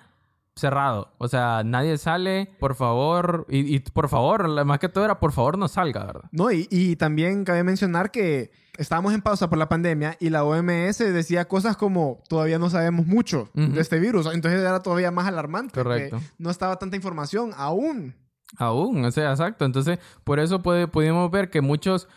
[0.59, 1.13] cerrado.
[1.17, 5.31] O sea, nadie sale, por favor, y, y por favor, más que todo era por
[5.31, 6.29] favor no salga, ¿verdad?
[6.31, 10.43] No, y, y también cabe mencionar que estábamos en pausa por la pandemia y la
[10.43, 14.25] OMS decía cosas como todavía no sabemos mucho de este virus.
[14.33, 15.73] Entonces era todavía más alarmante.
[15.73, 16.19] Correcto.
[16.37, 18.15] No estaba tanta información aún.
[18.57, 19.65] Aún, o sea, exacto.
[19.65, 22.07] Entonces, por eso puede- pudimos ver que muchos,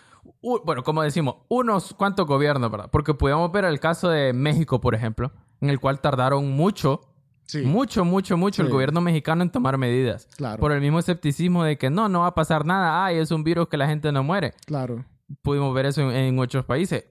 [0.41, 2.89] u- bueno, como decimos, unos cuantos gobiernos, ¿verdad?
[2.91, 7.01] Porque pudimos ver el caso de México, por ejemplo, en el cual tardaron mucho,
[7.47, 10.27] Sí, mucho, mucho, mucho el gobierno mexicano en tomar medidas.
[10.37, 10.59] claro.
[10.61, 13.45] Por el mismo escepticismo de que no, no va a pasar nada, ay, es un
[13.45, 14.55] virus que la gente no muere.
[14.67, 15.05] Claro.
[15.43, 17.05] Pudimos ver eso en, en muchos países.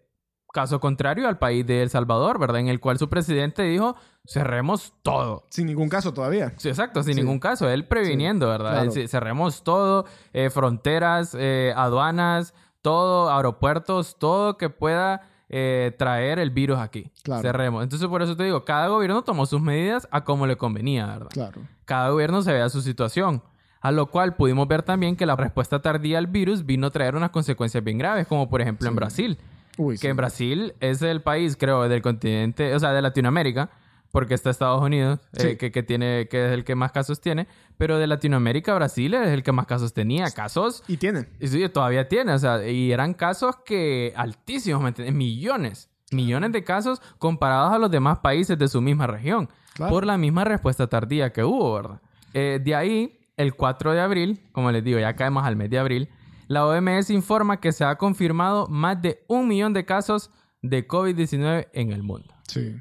[0.53, 2.59] Caso contrario al país de El Salvador, ¿verdad?
[2.59, 3.95] En el cual su presidente dijo,
[4.27, 5.45] cerremos todo.
[5.49, 6.53] Sin ningún caso todavía.
[6.57, 7.21] Sí, exacto, sin Sí.
[7.21, 7.69] ningún caso.
[7.69, 8.71] Él previniendo, ¿verdad?
[8.71, 8.85] claro.
[8.85, 15.21] Él, sí, cerremos todo, eh, fronteras, eh, aduanas, todo, aeropuertos, todo que pueda
[15.53, 17.11] eh, traer el virus aquí.
[17.23, 17.41] Claro.
[17.41, 17.83] Cerremos.
[17.83, 21.29] Entonces, por eso te digo, cada gobierno tomó sus medidas a como le convenía, ¿verdad?
[21.29, 21.61] Claro.
[21.83, 23.43] Cada gobierno se vea su situación.
[23.81, 27.15] A lo cual pudimos ver también que la respuesta tardía al virus vino a traer
[27.15, 28.95] unas consecuencias bien graves, como por ejemplo en.
[28.95, 29.37] Brasil.
[29.77, 30.07] Uy, Que sí.
[30.07, 33.69] en Brasil es el país, creo, del continente, o sea, de Latinoamérica,
[34.11, 35.47] porque está Estados Unidos, Sí.
[35.47, 37.47] eh, que, que tiene, que es el que más casos tiene,
[37.77, 40.29] pero de Latinoamérica, Brasil es el que más casos tenía.
[40.31, 41.27] Casos, Y tiene.
[41.39, 45.15] y sí, todavía tiene, o sea, y eran casos que altísimos, ¿me entiendes?
[45.15, 49.91] Millones, millones de casos comparados a los demás países de su misma región, Claro.
[49.93, 52.01] por la misma respuesta tardía que hubo, ¿verdad?
[52.33, 55.79] Eh, de ahí, el 4 de abril, como les digo, ya caemos al mes de
[55.79, 56.09] abril,
[56.47, 60.29] la OMS informa que se ha confirmado más de un millón de casos
[60.61, 62.33] de COVID-19 en el mundo.
[62.47, 62.75] Sí.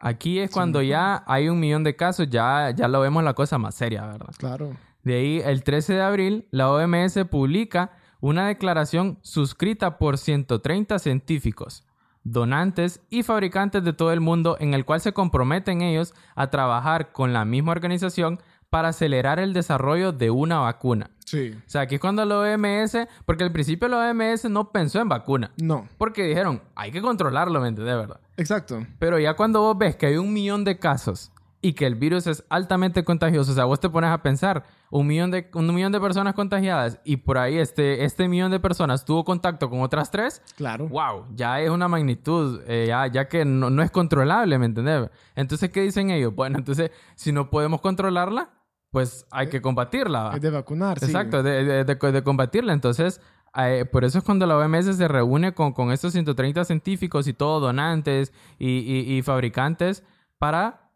[0.00, 3.58] Aquí es cuando ya hay un millón de casos, ya, ya lo vemos la cosa
[3.58, 4.32] más seria, ¿verdad?
[4.38, 4.76] Claro.
[5.02, 11.84] De ahí, el 13 de abril, la OMS publica una declaración suscrita por 130 científicos,
[12.24, 17.12] donantes y fabricantes de todo el mundo en el cual se comprometen ellos a trabajar
[17.12, 21.10] con la misma organización para acelerar el desarrollo de una vacuna.
[21.24, 21.54] Sí.
[21.56, 25.08] O sea, aquí es cuando la OMS, porque al principio la OMS no pensó en
[25.08, 25.88] vacuna, No.
[25.96, 27.96] porque dijeron, hay que controlarlo, ¿me entiendes?
[27.96, 28.20] ¿Verdad?
[28.38, 28.86] Exacto.
[28.98, 32.26] Pero ya cuando vos ves que hay un millón de casos y que el virus
[32.28, 35.90] es altamente contagioso, o sea, vos te pones a pensar, un millón de, un millón
[35.90, 40.10] de personas contagiadas y por ahí este, este millón de personas tuvo contacto con otras
[40.12, 40.86] tres, Claro.
[40.88, 45.10] wow, ya es una magnitud, eh, ya, ya que no, no es controlable, ¿me entendés?
[45.34, 46.32] Entonces, ¿qué dicen ellos?
[46.32, 48.50] Bueno, entonces, si no podemos controlarla,
[48.90, 50.30] pues hay que combatirla.
[50.34, 51.06] Es de vacunar, sí.
[51.06, 52.72] Exacto, de, de- de- de combatirla.
[52.72, 53.20] Entonces,
[53.56, 57.32] eh, por eso es cuando la OMS se reúne con, con estos 130 científicos y
[57.32, 60.04] todos donantes y, y- y fabricantes
[60.38, 60.90] para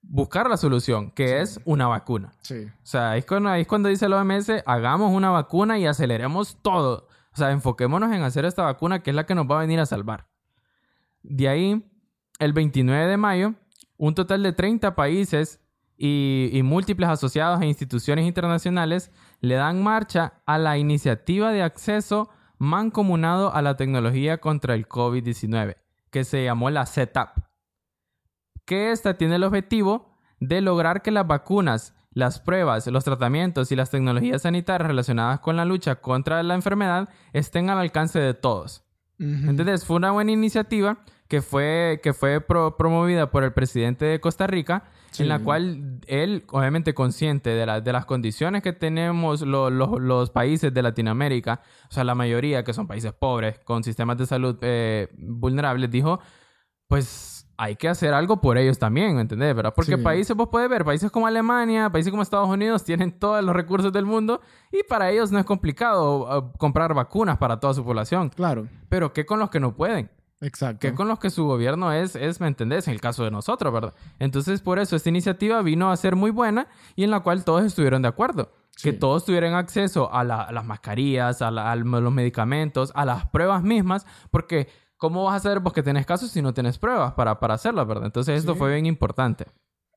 [0.00, 2.32] buscar la solución, que es una vacuna.
[2.42, 2.64] Sí.
[2.66, 5.86] O sea, ahí es, cuando, ahí es cuando dice la OMS, hagamos una vacuna y
[5.86, 7.08] aceleremos todo.
[7.32, 9.80] O sea, enfoquémonos en hacer esta vacuna que es la que nos va a venir
[9.80, 10.26] a salvar.
[11.22, 11.84] De ahí,
[12.38, 13.54] el 29 de mayo,
[13.96, 15.60] un total de 30 países
[15.96, 22.30] y, y múltiples asociados e instituciones internacionales le dan marcha a la iniciativa de acceso
[22.58, 25.76] mancomunado a la tecnología contra el COVID-19,
[26.10, 27.48] que se llamó la CETAP
[28.68, 33.76] que esta tiene el objetivo de lograr que las vacunas, las pruebas, los tratamientos y
[33.76, 38.84] las tecnologías sanitarias relacionadas con la lucha contra la enfermedad estén al alcance de todos.
[39.18, 40.98] Entonces, fue una buena iniciativa
[41.28, 45.22] que fue, que fue pro- promovida por el presidente de Costa Rica, Sí.
[45.22, 49.98] en la cual él, obviamente consciente de, la- de las condiciones que tenemos lo- lo-
[49.98, 54.26] los países de Latinoamérica, o sea, la mayoría que son países pobres, con sistemas de
[54.26, 56.18] salud eh, vulnerables, dijo,
[56.86, 59.54] pues hay que hacer algo por ellos también, ¿me entendés?
[59.54, 59.72] ¿verdad?
[59.74, 60.02] Porque Sí.
[60.02, 63.92] países, vos puedes ver, países como Alemania, países como Estados Unidos tienen todos los recursos
[63.92, 68.30] del mundo y para ellos no es complicado uh, comprar vacunas para toda su población.
[68.30, 68.68] Claro.
[68.88, 70.10] Pero ¿qué con los que no pueden?
[70.40, 70.78] Exacto.
[70.80, 72.86] ¿Qué con los que su gobierno es, es, ¿me entendés?
[72.86, 73.94] En el caso de nosotros, ¿verdad?
[74.18, 77.64] Entonces, por eso, esta iniciativa vino a ser muy buena y en la cual todos
[77.64, 78.52] estuvieron de acuerdo.
[78.76, 78.90] Sí.
[78.90, 83.04] Que todos tuvieran acceso a, la- a las mascarillas, a, la- a los medicamentos, a
[83.04, 86.78] las pruebas mismas, porque ¿cómo vas a saber vos que tenés casos si no tenés
[86.78, 88.06] pruebas para, para hacerlas, ¿verdad?
[88.06, 88.58] Entonces, esto Sí.
[88.60, 89.46] fue bien importante.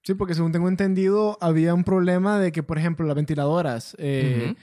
[0.03, 4.47] Sí, porque según tengo entendido, había un problema de que, por ejemplo, las ventiladoras eh,
[4.53, 4.59] Ujú.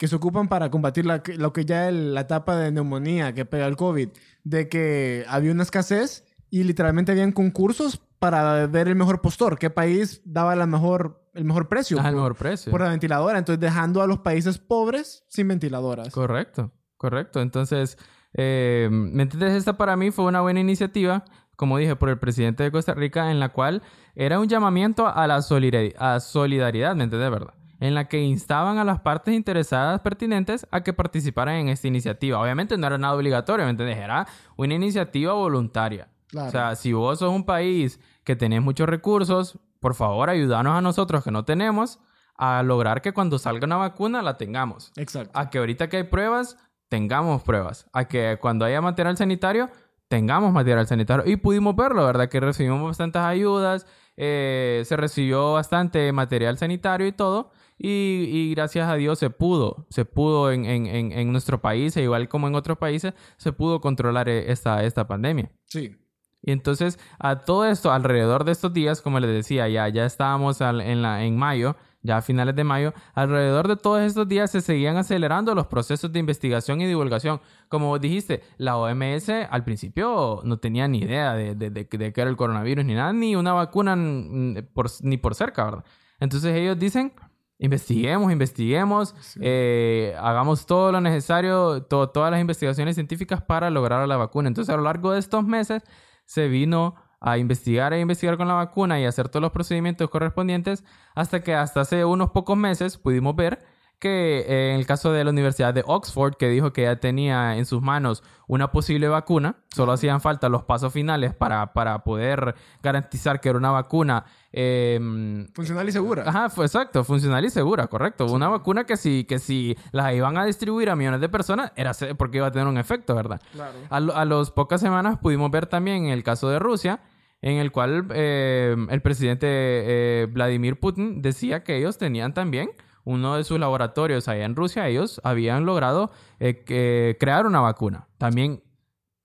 [0.00, 3.44] Que se ocupan para combatir la, lo que ya es la etapa de neumonía que
[3.44, 4.08] pega el COVID,
[4.44, 9.68] de que había una escasez y literalmente habían concursos para ver el mejor postor, qué
[9.68, 12.70] país daba la mejor, el mejor precio Ah, el por, mejor precio.
[12.70, 16.08] por la ventiladora, entonces dejando a los países pobres sin ventiladoras.
[16.14, 17.42] Correcto, correcto.
[17.42, 17.98] Entonces,
[18.32, 19.52] eh, ¿me entiendes?
[19.52, 23.30] Esta para mí fue una buena iniciativa, como dije, por el presidente de Costa Rica,
[23.30, 23.82] en la cual
[24.14, 27.30] era un llamamiento a la solidari- a solidaridad, ¿me entiendes?
[27.30, 27.52] ¿Verdad?
[27.80, 32.40] En la que instaban a las partes interesadas pertinentes a que participaran en esta iniciativa.
[32.40, 33.92] Obviamente no era nada obligatorio, ¿me?
[33.92, 36.08] Era una iniciativa voluntaria.
[36.28, 36.48] Claro.
[36.48, 40.80] O sea, si vos sos un país que tenés muchos recursos, por favor, ayúdanos a
[40.80, 41.98] nosotros que no tenemos
[42.36, 44.92] a lograr que cuando salga una vacuna la tengamos.
[44.96, 45.38] Exacto.
[45.38, 46.56] A que ahorita que hay pruebas,
[46.88, 47.86] tengamos pruebas.
[47.92, 49.68] A que cuando haya material sanitario,
[50.08, 51.30] tengamos material sanitario.
[51.30, 52.28] Y pudimos verlo, ¿verdad?
[52.28, 57.52] Que recibimos bastantes ayudas, eh, se recibió bastante material sanitario y todo.
[57.82, 62.02] Y, y gracias a Dios se pudo, se pudo en, en- en- nuestro país, e
[62.02, 65.50] igual como en otros países, se pudo controlar eh, esta, esta pandemia.
[65.64, 65.96] Sí.
[66.42, 70.60] Y entonces, a todo esto, alrededor de estos días, como les decía, ya, ya estábamos
[70.60, 74.50] al- en, la, en mayo, ya a finales de mayo, alrededor de todos estos días
[74.50, 77.40] se seguían acelerando los procesos de investigación y divulgación.
[77.68, 82.12] Como vos dijiste, la OMS al principio no tenía ni idea de, de, de, de
[82.12, 85.84] qué era el coronavirus, ni nada, ni una vacuna mm, por, ni por cerca, ¿verdad?
[86.20, 87.12] Entonces ellos dicen,
[87.60, 94.16] investiguemos, investiguemos, eh, hagamos todo lo necesario, to- todas las investigaciones científicas para lograr la
[94.16, 94.48] vacuna.
[94.48, 95.82] Entonces a lo largo de estos meses
[96.24, 100.84] se vino a investigar e investigar con la vacuna y hacer todos los procedimientos correspondientes
[101.14, 103.58] hasta que hasta hace unos pocos meses pudimos ver
[104.00, 107.56] que eh, en el caso de la Universidad de Oxford, que dijo que ya tenía
[107.56, 112.56] en sus manos una posible vacuna, solo hacían falta los pasos finales para, para poder
[112.82, 114.24] garantizar que era una vacuna.
[114.52, 116.24] eh, Funcional y segura.
[116.26, 118.26] Ajá, fue exacto, funcional y segura, correcto.
[118.26, 121.92] Una vacuna que si, que si las iban a distribuir a millones de personas, era
[122.18, 123.40] porque iba a tener un efecto, ¿verdad?
[123.52, 123.78] Claro.
[123.90, 127.00] A, a las pocas semanas pudimos ver también en el caso de Rusia,
[127.42, 132.70] en el cual eh, el presidente eh, Vladimir Putin decía que ellos tenían también
[133.04, 138.08] uno de sus laboratorios allá en Rusia, ellos habían logrado eh, crear una vacuna.
[138.18, 138.62] También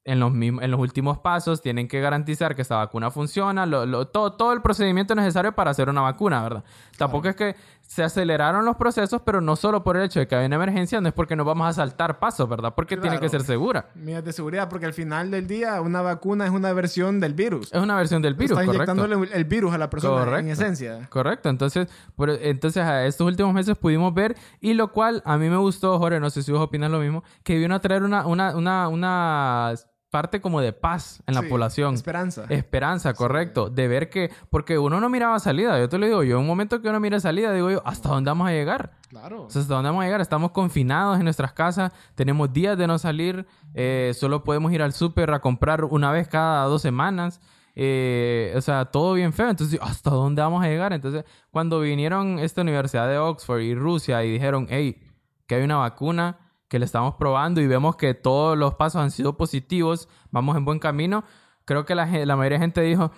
[0.07, 3.87] en los, mismos, en los últimos pasos tienen que garantizar que esta vacuna funciona, lo-
[3.87, 6.63] lo- todo, todo el procedimiento necesario para hacer una vacuna, ¿verdad?
[6.97, 7.55] Tampoco es que
[7.87, 10.99] se aceleraron los procesos, pero no solo por el hecho de que hay una emergencia,
[10.99, 12.73] no es porque nos vamos a saltar pasos, ¿verdad?
[12.75, 13.89] Porque tiene que ser segura.
[13.95, 17.71] Medidas de seguridad, porque al final del día una vacuna es una versión del virus.
[17.73, 18.91] Es una versión del virus, Está correcto.
[18.93, 20.51] inyectándole el virus a la persona en Correcto.
[20.51, 21.07] esencia.
[21.09, 25.49] Correcto, entonces, por- entonces a estos últimos meses pudimos ver, y lo cual a mí
[25.49, 28.25] me gustó, Jorge, no sé si vos opinas lo mismo, que vino a traer una,
[28.25, 29.73] una, una, una
[30.15, 31.93] parte como de paz en la Sí, población.
[31.95, 32.45] Esperanza.
[32.49, 33.69] Esperanza, correcto.
[33.69, 36.47] De ver que, porque uno no miraba salida, yo te lo digo, yo en un
[36.47, 38.91] momento que uno mira salida, digo yo, ¿hasta dónde vamos a llegar?
[39.09, 39.43] Claro.
[39.43, 40.21] O sea, ¿hasta dónde vamos a llegar?
[40.21, 44.93] Estamos confinados en nuestras casas, tenemos días de no salir, eh, solo podemos ir al
[44.93, 47.41] súper a comprar una vez cada dos semanas.
[47.77, 49.49] eh, o sea, todo bien feo.
[49.49, 50.93] Entonces, ¿hasta dónde vamos a llegar?
[50.93, 55.01] Entonces, cuando vinieron esta universidad de Oxford y Rusia y dijeron, hey,
[55.45, 59.11] que hay una vacuna, que le estamos probando y vemos que todos los pasos han
[59.11, 61.23] sido positivos, vamos en buen camino,
[61.65, 63.11] creo que la, la mayoría de gente dijo,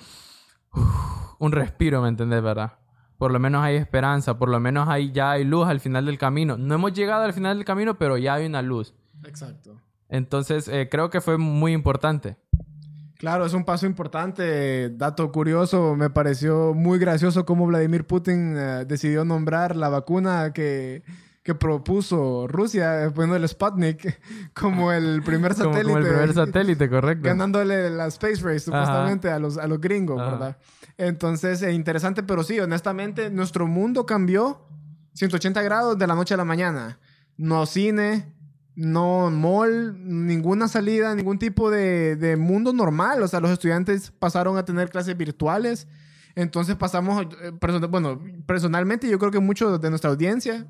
[1.39, 2.73] un respiro, ¿me entendés, verdad?
[3.17, 6.17] Por lo menos hay esperanza, por lo menos hay, ya hay luz al final del
[6.17, 6.57] camino.
[6.57, 8.93] No hemos llegado al final del camino, pero ya hay una luz.
[9.25, 9.81] Exacto.
[10.09, 12.37] Entonces, eh, creo que fue muy importante.
[13.17, 14.89] Claro, es un paso importante.
[14.91, 21.03] Dato curioso, me pareció muy gracioso cómo Vladimir Putin eh, decidió nombrar la vacuna que,
[21.47, 24.19] que propuso Rusia, poniendo el Sputnik
[24.53, 25.83] como el primer satélite.
[25.85, 27.23] Como, el primer satélite, correcto.
[27.23, 30.57] Ganándole la Space Race, supuestamente, a los, a los gringos, ¿verdad?
[30.97, 34.67] Entonces, es interesante, pero sí, honestamente, nuestro mundo cambió
[35.13, 36.99] 180 grados de la noche a la mañana.
[37.37, 38.35] No cine,
[38.75, 43.23] no mall, ninguna salida, ningún tipo de, de, mundo normal.
[43.23, 45.87] O sea, los estudiantes pasaron a tener clases virtuales.
[46.35, 47.51] Entonces pasamos, eh,
[47.89, 50.67] bueno, personalmente yo creo que muchos de nuestra audiencia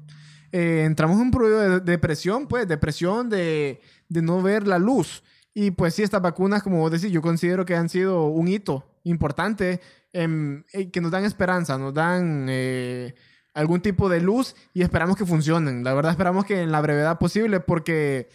[0.52, 5.24] eh, entramos en un periodo de depresión, pues, depresión de, de, no ver la luz.
[5.54, 8.86] Y pues sí, estas vacunas, como vos decís, yo considero que han sido un hito
[9.04, 9.82] importante
[10.14, 13.14] eh, que nos dan esperanza, nos dan eh,
[13.54, 15.84] algún tipo de luz y esperamos que funcionen.
[15.84, 18.30] La verdad, esperamos que en la brevedad posible, porque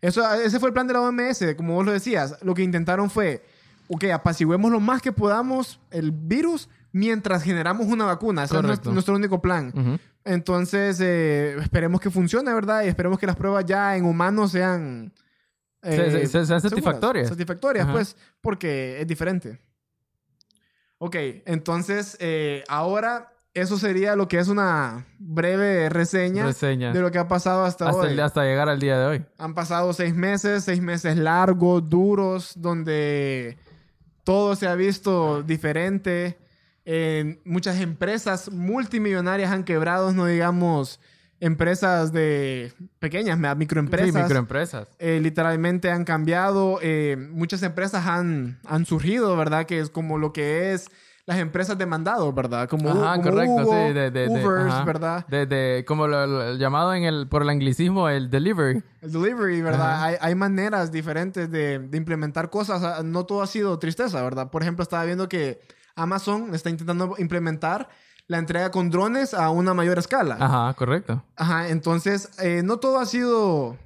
[0.00, 2.36] eso, ese fue el plan de la OMS, como vos lo decías.
[2.42, 3.44] Lo que intentaron fue,
[3.88, 8.44] ok, apaciguemos lo más que podamos el virus mientras generamos una vacuna.
[8.44, 9.98] Ese es nuestro, único plan.
[10.26, 12.82] Entonces, eh, esperemos que funcione, ¿verdad?
[12.84, 15.12] Y esperemos que las pruebas ya en humanos sean...
[15.82, 17.28] Eh, sean satisfactorias.
[17.28, 19.60] Satisfactorias, pues, porque es diferente.
[20.98, 27.18] Ok, entonces, eh, ahora eso sería lo que es una breve reseña, de lo que
[27.18, 28.18] ha pasado hasta, hoy.
[28.18, 29.24] hasta llegar al día de hoy.
[29.38, 33.58] Han pasado seis meses, seis meses largos, duros, donde
[34.24, 36.36] todo se ha visto diferente
[37.44, 41.00] muchas empresas multimillonarias han quebrado, no digamos
[41.40, 44.12] empresas de pequeñas, microempresas.
[44.12, 44.88] Sí, microempresas.
[44.98, 46.78] Eh, literalmente han cambiado.
[46.82, 49.66] Eh, muchas empresas han, han surgido, ¿verdad?
[49.66, 50.88] Que es como lo que es
[51.26, 52.68] las empresas de mandado, ¿verdad?
[52.68, 54.28] Como, ajá, correcto, sí, de, de,
[54.86, 55.26] ¿verdad?
[55.26, 58.80] De, como lo, llamado en el, por el anglicismo, el delivery.
[59.02, 60.04] El delivery, ¿verdad?
[60.04, 63.04] Hay, hay, maneras diferentes de, implementar cosas.
[63.04, 64.52] No todo ha sido tristeza, ¿verdad?
[64.52, 65.60] Por ejemplo, estaba viendo que
[65.96, 67.88] Amazon está intentando implementar
[68.28, 70.36] la entrega con drones a una mayor escala.
[70.38, 71.24] Ajá, correcto.
[71.36, 73.76] Ajá, entonces eh, no todo ha sido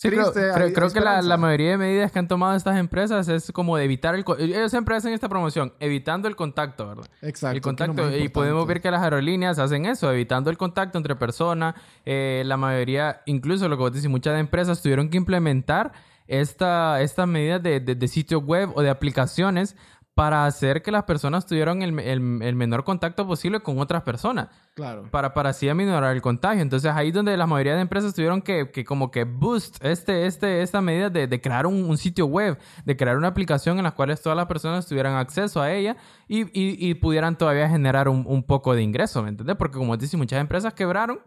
[0.00, 3.84] Sí, creo, que la, mayoría de medidas que han tomado estas empresas es como de
[3.84, 4.24] evitar el...
[4.38, 7.04] Ellos siempre hacen esta promoción, evitando el contacto, ¿verdad?
[7.20, 7.56] Exacto.
[7.56, 8.16] El contacto.
[8.16, 11.74] Y podemos ver que las aerolíneas hacen eso, evitando el contacto entre personas.
[12.06, 15.92] Eh, la mayoría, incluso lo que vos decís, muchas empresas tuvieron que implementar
[16.26, 19.76] esta, estas medidas de, de, de sitios web o de aplicaciones
[20.14, 24.48] para hacer que las personas tuvieran el, el, menor contacto posible con otras personas.
[24.74, 25.08] Claro.
[25.10, 26.62] Para, para así aminorar el contagio.
[26.62, 30.62] Entonces ahí donde la mayoría de empresas tuvieron que, que como que boost este, este,
[30.62, 34.18] esta medida de, de crear un, sitio web, de crear una aplicación en la cual
[34.18, 35.96] todas las personas tuvieran acceso a ella
[36.28, 39.56] y, y, y pudieran todavía generar un, un, poco de ingreso, ¿me entiendes?
[39.56, 41.20] Porque como dice, muchas empresas quebraron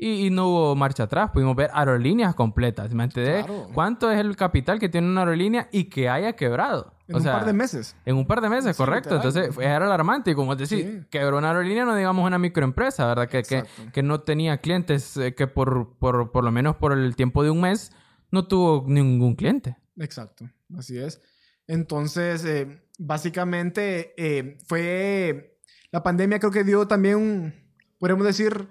[0.00, 1.30] y, no hubo marcha atrás.
[1.32, 2.94] Pudimos ver aerolíneas completas.
[2.94, 3.44] ¿Me entiendes?
[3.74, 6.94] ¿Cuánto es el capital que tiene una aerolínea y que haya quebrado?
[7.08, 7.96] En un par de meses.
[8.04, 9.16] En un par de meses, correcto.
[9.16, 10.30] Entonces, era alarmante.
[10.30, 13.28] Y como decís, quebró una aerolínea, no digamos una microempresa, ¿verdad?
[13.28, 17.16] Que, que, que, no tenía clientes, eh, que por, por, por lo menos por el
[17.16, 17.90] tiempo de un mes
[18.30, 19.76] no tuvo ningún cliente.
[19.96, 21.20] Exacto, así es.
[21.66, 25.58] Entonces, eh, básicamente, eh, fue...
[25.90, 27.54] La pandemia creo que dio también un,
[27.98, 28.68] podemos decir,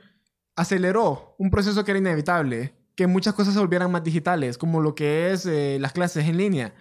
[0.57, 4.95] aceleró un proceso que era inevitable, que muchas cosas se volvieran más digitales, como lo
[4.95, 6.73] que es eh, las clases en línea.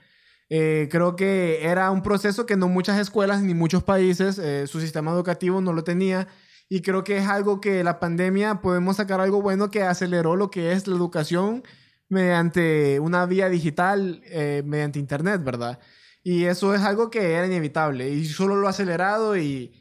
[0.48, 4.80] Eh, creo que era un proceso que no muchas escuelas ni muchos países, eh, su
[4.80, 6.26] sistema educativo no lo tenía.
[6.68, 10.50] Y creo que es algo que la pandemia podemos sacar algo bueno que aceleró lo
[10.50, 11.62] que es la educación
[12.08, 14.22] mediante una vía digital,
[14.64, 15.78] mediante Internet, ¿verdad?
[16.24, 19.72] Y eso es algo que era inevitable y solo lo ha acelerado y,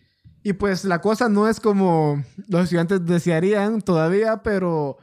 [0.46, 4.96] y pues la cosa no es como los estudiantes desearían todavía, pero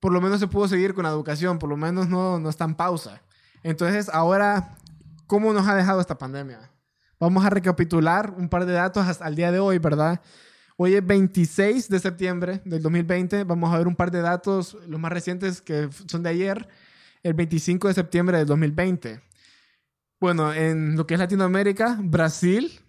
[0.00, 2.66] por lo menos se pudo seguir con la educación, por lo menos no, no está
[2.76, 3.22] pausa.
[3.62, 4.76] Entonces, ahora,
[5.28, 6.72] ¿cómo nos ha dejado esta pandemia?
[7.20, 10.20] Vamos a recapitular un par de datos hasta el día de hoy, ¿verdad?
[10.76, 13.44] Hoy es 26 de septiembre del 2020.
[13.44, 16.66] Vamos a ver un par de datos, los más recientes que son de ayer,
[17.22, 19.20] el 25 de septiembre del 2020.
[20.18, 22.80] Bueno, en lo que es Latinoamérica, Brasil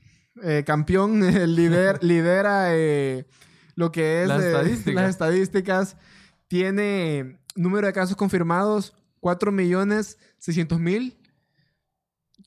[0.43, 1.21] eh, campeón,
[1.55, 3.25] lidera eh,
[3.75, 5.97] lo que es las, eh, las estadísticas.
[6.47, 11.15] Tiene número de casos confirmados 4.600.000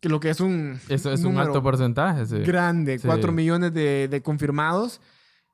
[0.00, 4.22] que lo que es un eso es un alto porcentaje grande 4 millones de, de,
[4.22, 5.00] confirmados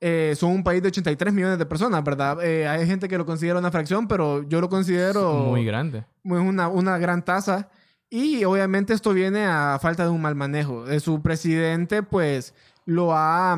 [0.03, 2.43] eh, son un país de 83 millones de personas, ¿verdad?
[2.43, 5.45] Eh, hay gente que lo considera una fracción, pero yo lo considero...
[5.45, 6.05] Muy grande.
[6.23, 7.69] Una, una gran tasa.
[8.13, 10.83] Y obviamente esto viene a falta de un mal manejo.
[10.83, 12.53] De su presidente, pues
[12.85, 13.57] lo ha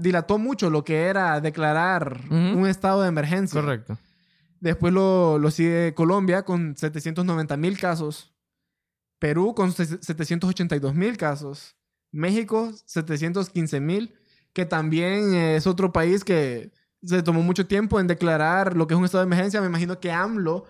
[0.00, 3.60] dilató mucho lo que era declarar un estado de emergencia.
[3.60, 3.96] Correcto.
[4.58, 8.34] Después lo, lo sigue Colombia con 790 mil casos.
[9.20, 11.76] Perú con 782 mil casos.
[12.10, 14.14] México 715 mil,
[14.52, 16.72] que también es otro país que
[17.04, 19.60] se tomó mucho tiempo en declarar lo que es un estado de emergencia.
[19.60, 20.64] Me imagino que AMLO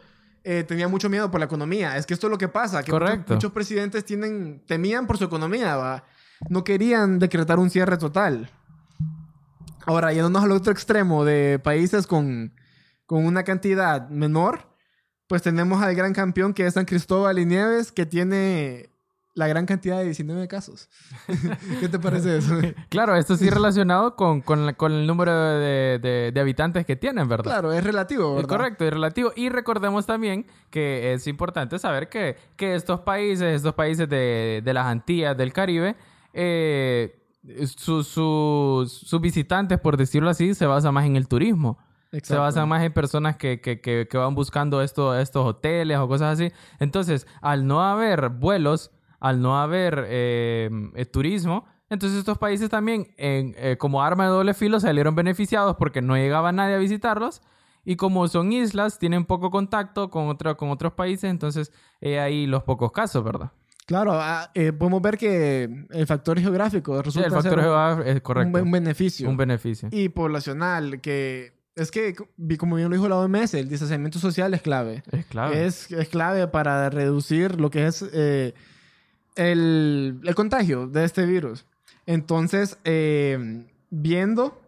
[0.45, 1.97] eh, tenía mucho miedo por la economía.
[1.97, 2.93] Es que esto es lo que pasa, que.
[3.29, 6.05] Muchos, presidentes tienen, temían por su economía, ¿va?
[6.49, 8.51] no querían decretar un cierre total.
[9.87, 12.53] Ahora, yéndonos al otro extremo de países con,
[13.07, 14.69] con una cantidad menor,
[15.27, 18.92] pues tenemos al gran campeón que es San Cristóbal y Nieves, que tiene
[19.35, 20.89] la gran cantidad de 19 casos.
[21.81, 22.55] ¿Qué te parece eso?
[22.89, 27.45] Claro, esto sí relacionado con, con, con el número de, de, habitantes que tienen, ¿verdad?
[27.45, 28.41] Claro, es relativo, ¿verdad?
[28.41, 29.33] Es correcto, es relativo.
[29.35, 34.75] Y recordemos también que es importante saber que, que estos países, estos países de, de
[34.75, 35.97] las Antillas, del Caribe,
[36.35, 37.19] eh,
[37.77, 41.79] sus visitantes, por decirlo así, se basan más en el turismo.
[42.23, 46.07] Se basan más en personas que, que, que, que van buscando esto, estos hoteles o
[46.07, 46.53] cosas así.
[46.79, 48.91] Entonces, al no haber vuelos,
[49.23, 54.53] al no haber eh, eh, turismo, entonces estos países también, eh, como arma de doble
[54.53, 57.41] filo, salieron beneficiados porque no llegaba nadie a visitarlos.
[57.85, 62.65] Y como son islas, tienen poco contacto con, otro, con otros países, entonces ahí los
[62.65, 63.53] pocos casos, ¿verdad?
[63.87, 68.63] Claro, ah, podemos ver que el factor geográfico resulta el factor geográfico es correcto.
[68.63, 69.29] Un, beneficio.
[69.29, 69.89] Un beneficio.
[69.93, 72.15] Y poblacional, que es que,
[72.59, 75.03] como bien lo dijo la OMS, el distanciamiento social es clave.
[75.13, 75.67] Es clave.
[75.67, 78.03] Es, es clave para reducir lo que es
[79.37, 81.67] el, el, contagio de este virus.
[82.07, 84.61] Entonces, eh, viendo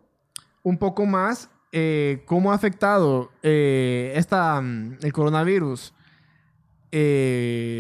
[0.63, 5.93] un poco más eh, cómo ha afectado eh, esta, el coronavirus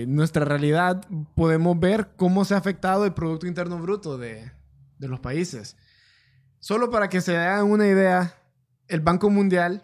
[0.09, 1.07] nuestra realidad,
[1.37, 4.51] podemos ver cómo se ha afectado el Producto Interno Bruto de,
[4.99, 5.76] de los países.
[6.59, 8.35] Solo para que se hagan una idea,
[8.89, 9.82] el Banco Mundial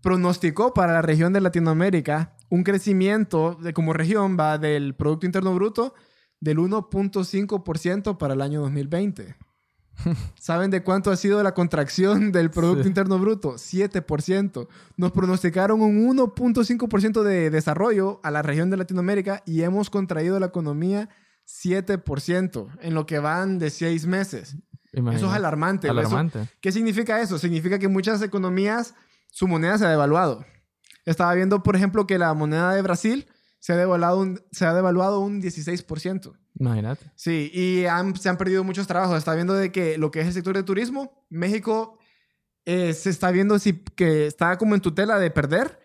[0.00, 5.54] pronosticó para la región de Latinoamérica un crecimiento de, como región va del Producto Interno
[5.54, 5.94] Bruto
[6.40, 9.36] del 1.5% para el año 2020.
[10.38, 13.54] ¿Saben de cuánto ha sido la contracción del Producto Interno Bruto?
[13.54, 14.68] 7%.
[14.96, 20.46] Nos pronosticaron un 1.5% de desarrollo a la región de Latinoamérica y hemos contraído la
[20.46, 21.08] economía
[21.46, 24.56] 7% en lo que van de seis meses.
[24.92, 25.88] Eso es alarmante.
[25.88, 26.48] alarmante.
[26.60, 27.38] ¿Qué significa eso?
[27.38, 28.94] Significa que muchas economías,
[29.30, 30.44] su moneda se ha devaluado.
[31.08, 33.26] Estaba viendo, por ejemplo, que la moneda de Brasil
[33.60, 36.36] se ha devaluado un, se ha devaluado un 16%.
[36.60, 37.10] Imagínate.
[37.14, 37.84] Sí, y
[38.20, 39.16] se han perdido muchos trabajos.
[39.16, 41.98] Está viendo de que lo que es el sector de turismo, México
[42.66, 45.80] eh, se está viendo si, que está como en tutela de perder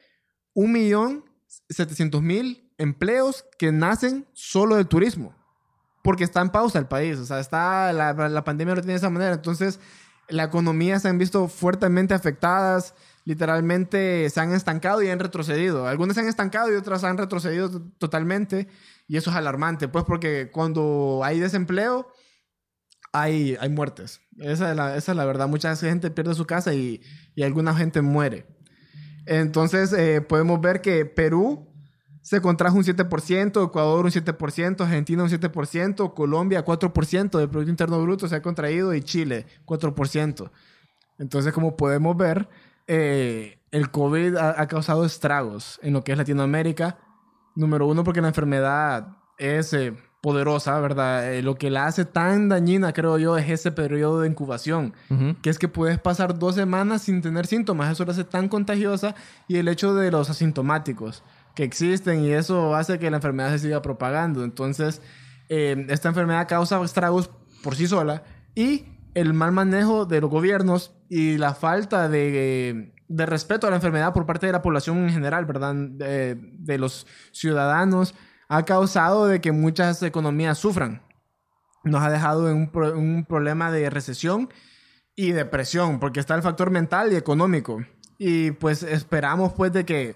[0.53, 1.23] un millón
[1.69, 5.33] setecientos mil empleos que nacen solo del turismo.
[6.03, 7.17] Porque está en pausa el país.
[7.17, 9.33] O sea, está, la, la pandemia lo tiene de esa manera.
[9.33, 9.79] Entonces,
[10.27, 12.93] la economía se han visto fuertemente afectadas
[13.25, 15.87] literalmente se han estancado y han retrocedido.
[15.87, 18.67] Algunas se han estancado y otras han retrocedido totalmente.
[19.07, 22.07] Y eso es alarmante, pues porque cuando hay desempleo,
[23.11, 24.21] hay, hay muertes.
[24.37, 25.47] Esa es, la, esa es la verdad.
[25.47, 27.01] Mucha gente pierde su casa y,
[27.35, 28.45] y alguna gente muere.
[29.25, 31.69] Entonces, eh, podemos ver que Perú
[32.21, 38.01] se contrajo un 7%, Ecuador un 7%, Argentina un 7%, Colombia 4% del Producto Interno
[38.01, 40.51] Bruto se ha contraído y Chile 4%.
[41.19, 42.49] Entonces, como podemos ver,
[42.87, 46.97] eh, el COVID ha, causado estragos en lo que es Latinoamérica.
[47.55, 51.33] Número uno, porque la enfermedad es eh, poderosa, ¿verdad?
[51.33, 54.93] Eh, lo que la hace tan dañina, creo yo, es ese periodo de incubación,
[55.41, 57.91] que es que puedes pasar dos semanas sin tener síntomas.
[57.91, 59.15] Eso la hace tan contagiosa
[59.47, 61.23] y el hecho de los asintomáticos
[61.55, 64.43] que existen y eso hace que la enfermedad se siga propagando.
[64.43, 65.01] Entonces,
[65.49, 67.29] esta enfermedad causa estragos
[67.61, 68.23] por sí sola
[68.55, 74.13] y el mal manejo de los gobiernos y la falta de, respeto a la enfermedad
[74.13, 75.75] por parte de la población en general, ¿verdad?
[75.75, 78.15] De, los ciudadanos,
[78.49, 81.03] ha causado de que muchas economías sufran.
[81.83, 84.49] Nos ha dejado en un, un problema de recesión
[85.15, 87.85] y depresión, porque está el factor mental y económico.
[88.17, 90.15] Y pues esperamos pues de que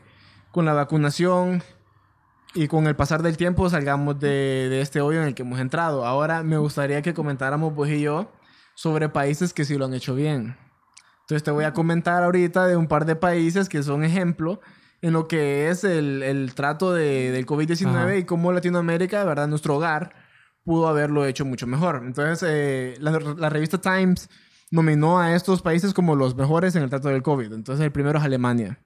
[0.52, 1.62] con la vacunación
[2.56, 5.60] y con el pasar del tiempo salgamos de, de este hoyo en el que hemos
[5.60, 6.06] entrado.
[6.06, 8.32] Ahora me gustaría que comentáramos vos y yo
[8.78, 10.56] sobre países que sí lo han hecho bien.
[11.22, 14.62] Entonces te voy a comentar ahorita de un par de países que son ejemplo
[15.02, 19.48] en lo que es el, el trato de, del COVID-19 y cómo Latinoamérica, de verdad,
[19.48, 20.14] nuestro hogar,
[20.64, 22.04] pudo haberlo hecho mucho mejor.
[22.06, 24.30] Entonces, eh, la, la, revista Times
[24.70, 27.54] nominó a estos países como los mejores en el trato del COVID.
[27.54, 28.80] Entonces el primero es Alemania.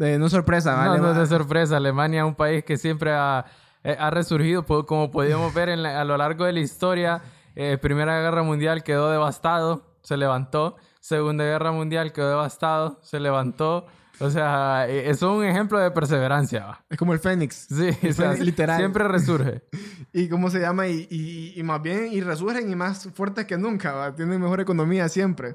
[0.00, 1.02] Eh, no es sorpresa, No, ¿vale?
[1.02, 1.76] no es de sorpresa.
[1.76, 3.46] Alemania es un país que siempre ha,
[3.82, 7.20] eh, ha resurgido, como podíamos ver en la- a lo largo de la historia.
[7.56, 10.76] Eh, Primera Guerra Mundial quedó devastado, se levantó.
[11.00, 13.86] Segunda Guerra Mundial quedó devastado, se levantó.
[14.22, 16.66] O sea, eh, es un ejemplo de perseverancia.
[16.66, 16.84] ¿va?
[16.90, 17.66] Es como el Fénix.
[17.70, 18.76] Sí, o sea, literal.
[18.78, 19.62] siempre resurge.
[20.12, 20.88] ¿Y cómo se llama?
[20.88, 24.14] Y, y- y más bien, y resurgen y más fuertes que nunca, ¿va?
[24.14, 25.54] Tienen mejor economía siempre.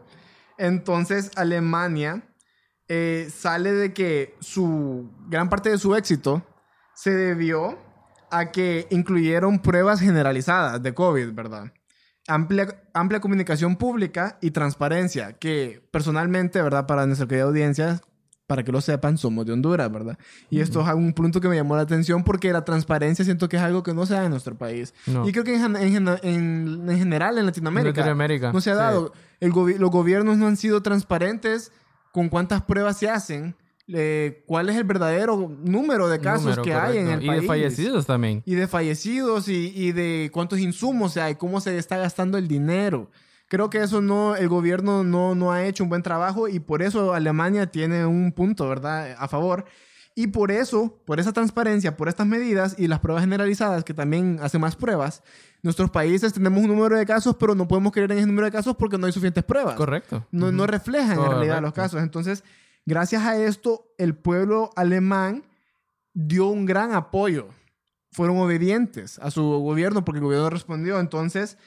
[0.58, 2.24] Entonces, Alemania
[2.88, 6.44] eh, sale de que su gran parte de su éxito
[6.96, 7.78] se debió
[8.32, 11.72] a que incluyeron pruebas generalizadas de COVID, ¿verdad?
[12.28, 16.88] Amplia, amplia comunicación pública y transparencia, que personalmente, ¿verdad?
[16.88, 18.02] Para nuestra querida audiencia,
[18.48, 20.18] para que lo sepan, somos de Honduras, ¿verdad?
[20.50, 23.58] Y esto es un punto que me llamó la atención porque la transparencia siento que
[23.58, 24.94] es algo que no se da en nuestro país.
[25.08, 25.28] No.
[25.28, 28.80] Y creo que en, en en- en general en Latinoamérica, Latinoamérica, no se ha sí.
[28.80, 29.14] dado.
[29.40, 31.72] El gobi- los gobiernos no han sido transparentes
[32.12, 33.56] con cuántas pruebas se hacen,
[33.88, 37.20] eh, cuál es el verdadero número de casos Número, que hay en correcto.
[37.20, 37.42] el y país.
[37.42, 38.42] de fallecidos también.
[38.46, 43.12] Y de fallecidos y, y de cuántos insumos hay, cómo se está gastando el dinero.
[43.48, 46.82] Creo que eso no, el gobierno no, no ha hecho un buen trabajo y por
[46.82, 49.66] eso Alemania tiene un punto, ¿verdad?, a favor.
[50.18, 54.40] Y por eso, por esa transparencia, por estas medidas y las pruebas generalizadas, que también
[54.42, 55.22] hacen más pruebas,
[55.62, 58.52] nuestros países tenemos un número de casos, pero no podemos creer en ese número de
[58.52, 59.76] casos porque no hay suficientes pruebas.
[59.76, 60.26] Correcto.
[60.32, 61.82] No, no reflejan en realidad los Correcto.
[61.82, 62.02] casos.
[62.02, 62.44] Entonces,
[62.86, 65.44] gracias a esto, el pueblo alemán
[66.14, 67.50] dio un gran apoyo.
[68.12, 71.00] Fueron obedientes a su gobierno porque el gobierno respondió.
[71.00, 71.58] Entonces,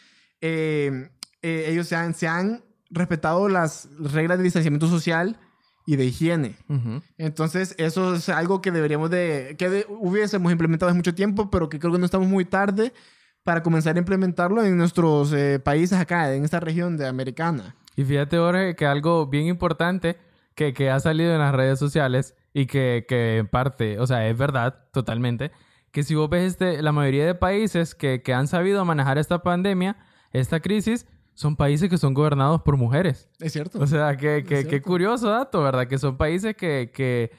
[0.40, 1.10] eh,
[1.42, 5.38] eh, ellos se han, se han respetado las reglas de distanciamiento social
[5.86, 6.56] y de higiene.
[7.18, 11.68] Entonces, eso es algo que deberíamos de, que de- hubiésemos implementado hace mucho tiempo, pero
[11.68, 12.92] que creo que no estamos muy tarde
[13.42, 17.74] para comenzar a implementarlo en nuestros eh, países acá, en esta región de americana.
[17.96, 20.16] Y fíjate, Jorge, que algo bien importante
[20.58, 24.26] que, que ha salido en las redes sociales y que, que en parte, o sea,
[24.28, 25.52] es verdad totalmente,
[25.92, 29.40] que si vos ves este, la mayoría de países que, que han sabido manejar esta
[29.40, 29.96] pandemia,
[30.32, 33.30] esta crisis, son países que son gobernados por mujeres.
[33.38, 33.78] Es cierto.
[33.78, 35.86] O sea, que, que, qué curioso dato, ¿verdad?
[35.86, 37.30] Que son países que, que,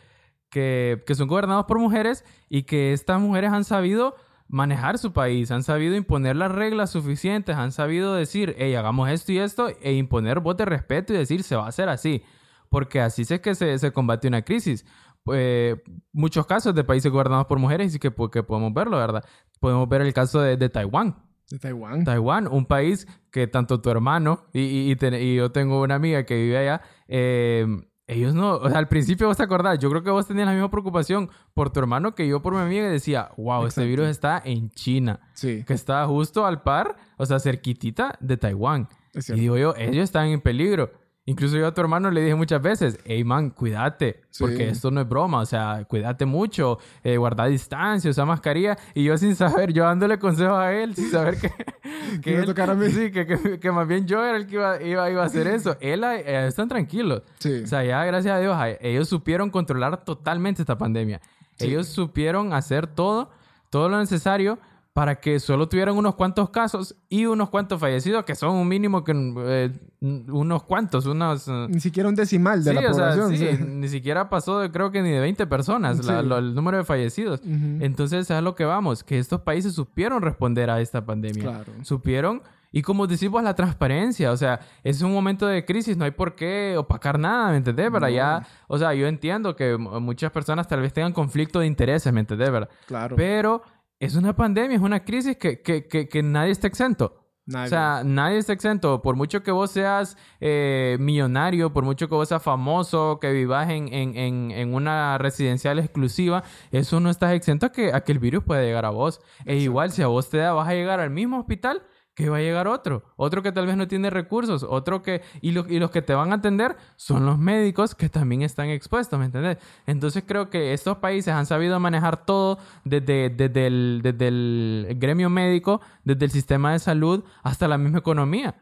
[0.49, 4.15] que, que son gobernados por mujeres y que estas mujeres han sabido
[4.47, 9.33] manejar su país, han sabido imponer las reglas suficientes, han sabido decir, hey, hagamos esto
[9.33, 12.23] y esto, e imponer voz de respeto y decir, se va a hacer así.
[12.69, 14.85] Porque así es que se, se combate una crisis.
[15.33, 15.75] Eh,
[16.13, 19.23] muchos casos de países gobernados por mujeres y que, que podemos verlo, ¿verdad?
[19.59, 21.15] Podemos ver el caso de, de Taiwán.
[21.49, 22.03] De Taiwán.
[22.03, 25.95] Taiwán, un país que tanto tu hermano y, y- y ten- y yo tengo una
[25.95, 27.65] amiga que vive allá, eh,
[28.07, 30.53] ellos no, o sea, al principio vos te acordás, yo creo que vos tenías la
[30.53, 33.87] misma preocupación por tu hermano que yo por mi amiga y decía, wow, este Exacto.
[33.87, 38.87] virus está en China, Sí, que está justo al par, o sea, cerquitita de Taiwán.
[39.13, 40.91] Y digo yo, ellos están en peligro.
[41.29, 44.43] Incluso yo a tu hermano le dije muchas veces, hey man, cuídate, Sí.
[44.43, 48.75] porque esto no es broma, o sea, cuídate mucho, eh, guarda distancia, usa mascarilla.
[48.95, 51.51] Y yo sin saber, yo dándole consejos a él, sin saber que...
[52.23, 52.89] Que él- a mí.
[52.89, 55.45] Sí, que, que, que más bien yo era el que iba, iba, iba a hacer
[55.47, 55.77] eso.
[55.79, 57.21] Él, eh, están tranquilos.
[57.37, 57.61] Sí.
[57.63, 61.21] O sea, ya gracias a Dios, ellos supieron controlar totalmente esta pandemia.
[61.57, 61.67] Sí.
[61.67, 63.29] Ellos supieron hacer todo,
[63.69, 64.57] todo lo necesario
[64.93, 69.03] para que solo tuvieran unos cuantos casos y unos cuantos fallecidos, que son un mínimo
[69.03, 69.71] que eh,
[70.01, 71.47] unos cuantos, unos...
[71.47, 73.29] eh, Ni siquiera un decimal de sí, la o sea, población.
[73.37, 73.63] sí, sí.
[73.63, 76.27] ni siquiera pasó de, creo que ni de 20 personas la- Sí.
[76.27, 77.41] lo- el número de fallecidos.
[77.45, 81.43] Entonces, es a lo que vamos, que estos países supieron responder a esta pandemia.
[81.43, 81.71] Claro.
[81.83, 86.11] Supieron, y como decimos, la transparencia, o sea, es un momento de crisis, no hay
[86.11, 87.89] por qué opacar nada, ¿me entendés?
[87.91, 88.13] Para No.
[88.15, 92.11] ya, o sea, yo entiendo que mu- muchas personas tal vez tengan conflicto de intereses,
[92.11, 92.51] ¿me entendés?
[92.51, 92.69] ¿verdad?
[92.87, 93.15] Claro.
[93.15, 93.61] Pero
[93.99, 97.15] es una pandemia, es una crisis que, que, que, que nadie está exento.
[97.45, 97.65] Nadie.
[97.65, 99.01] O sea, nadie está exento.
[99.01, 103.69] Por mucho que vos seas eh, millonario, por mucho que vos seas famoso, que vivas
[103.69, 108.11] en, en, en, en una residencial exclusiva, eso no estás exento a que, a que
[108.11, 109.19] el virus pueda llegar a vos.
[109.45, 111.81] E igual, si a vos te da, vas a llegar al mismo hospital
[112.19, 113.01] que va a llegar otro.
[113.15, 114.63] Otro que tal vez no tiene recursos.
[114.67, 115.21] Otro que...
[115.41, 118.67] Y, lo- y los que te van a atender son los médicos que también están
[118.67, 119.57] expuestos, ¿me entendés?
[119.85, 126.25] Entonces creo que estos países han sabido manejar todo desde, desde, el, gremio médico, desde
[126.25, 128.55] el sistema de salud hasta la misma economía.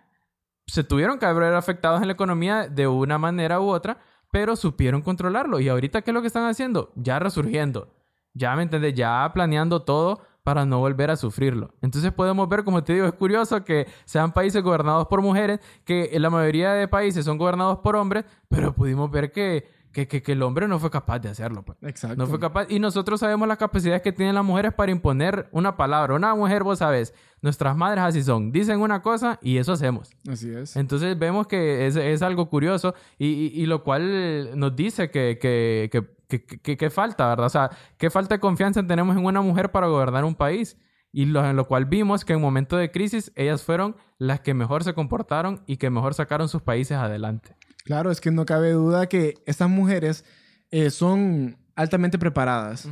[0.67, 3.97] Se tuvieron que haber afectados en la economía de una manera u otra,
[4.31, 5.59] pero supieron controlarlo.
[5.59, 6.91] Y ahorita, ¿qué es lo que están haciendo?
[6.95, 7.91] Ya resurgiendo.
[8.35, 8.93] Ya, ¿me entiendes?
[8.93, 11.73] Ya planeando todo para no volver a sufrirlo.
[11.81, 16.11] Entonces podemos ver, como te digo, es curioso que sean países gobernados por mujeres, que
[16.13, 20.21] en la mayoría de países son gobernados por hombres, pero pudimos ver que, que, que,
[20.23, 21.63] que el hombre no fue capaz de hacerlo.
[21.65, 21.77] Pues.
[21.81, 22.15] Exacto.
[22.15, 22.67] No fue capaz.
[22.69, 26.13] Y nosotros sabemos las capacidades que tienen las mujeres para imponer una palabra.
[26.15, 28.53] Una mujer, vos sabes, nuestras madres así son.
[28.53, 30.11] Dicen una cosa y eso hacemos.
[30.31, 30.77] Así es.
[30.77, 35.37] Entonces vemos que es, es algo curioso y, y- y lo cual nos dice que,
[35.41, 35.89] que,
[36.27, 37.45] que- que falta, ¿verdad?
[37.45, 40.77] O sea, qué falta de confianza tenemos en una mujer para gobernar un país.
[41.13, 44.53] Y lo, en lo cual vimos que en momento de crisis ellas fueron las que
[44.53, 47.55] mejor se comportaron y que mejor sacaron sus países adelante.
[47.85, 50.25] Claro, es que no cabe duda que estas mujeres
[50.69, 52.87] eh, son altamente preparadas.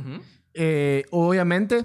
[0.54, 1.84] Eh, obviamente,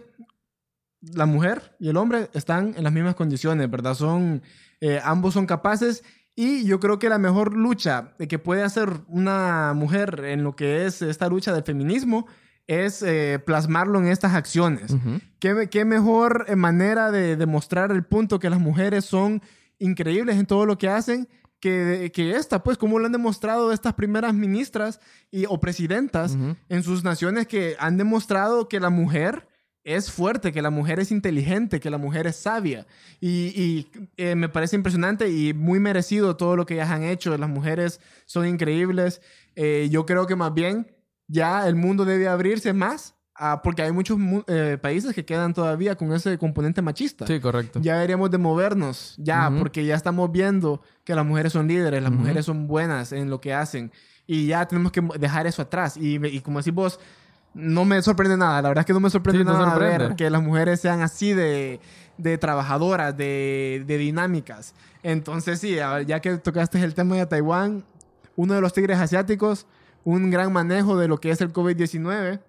[1.01, 3.93] la mujer y el hombre están en las mismas condiciones, ¿verdad?
[3.95, 4.41] Son,
[4.79, 6.03] eh, ambos son capaces
[6.35, 10.85] y yo creo que la mejor lucha que puede hacer una mujer en lo que
[10.85, 12.25] es esta lucha del feminismo
[12.67, 14.91] es eh, plasmarlo en estas acciones.
[14.91, 15.19] Ujú.
[15.39, 19.41] ¿Qué, qué mejor eh, manera de demostrar el punto que las mujeres son
[19.77, 21.27] increíbles en todo lo que hacen
[21.61, 26.35] que, que esta, pues, como lo han demostrado estas primeras ministras y, o presidentas
[26.67, 29.47] en sus naciones que han demostrado que la mujer
[29.83, 32.85] es fuerte, que la mujer es inteligente, que la mujer es sabia.
[33.19, 37.35] Y, y, eh, me parece impresionante y muy merecido todo lo que ellas han hecho.
[37.37, 39.21] Las mujeres son increíbles.
[39.55, 40.95] Eh, yo creo que más bien
[41.27, 43.15] ya el mundo debe abrirse más
[43.63, 47.25] porque hay muchos mu- eh, países que quedan todavía con ese componente machista.
[47.25, 47.79] Sí, correcto.
[47.81, 52.11] Ya deberíamos de movernos, ya, porque ya estamos viendo que las mujeres son líderes, las
[52.11, 53.91] mujeres son buenas en lo que hacen
[54.27, 55.97] y ya tenemos que dejar eso atrás.
[55.97, 56.99] Y, y como decís vos,
[57.53, 60.07] no me sorprende nada, la verdad es que no me sorprende Sí, nada sorprende.
[60.07, 61.79] ver que las mujeres sean así de,
[62.17, 64.73] de trabajadoras, de, de dinámicas.
[65.03, 67.83] Entonces sí, ya que tocaste el tema de Taiwán,
[68.35, 69.67] uno de los tigres asiáticos,
[70.03, 72.39] un gran manejo de lo que es el COVID-19.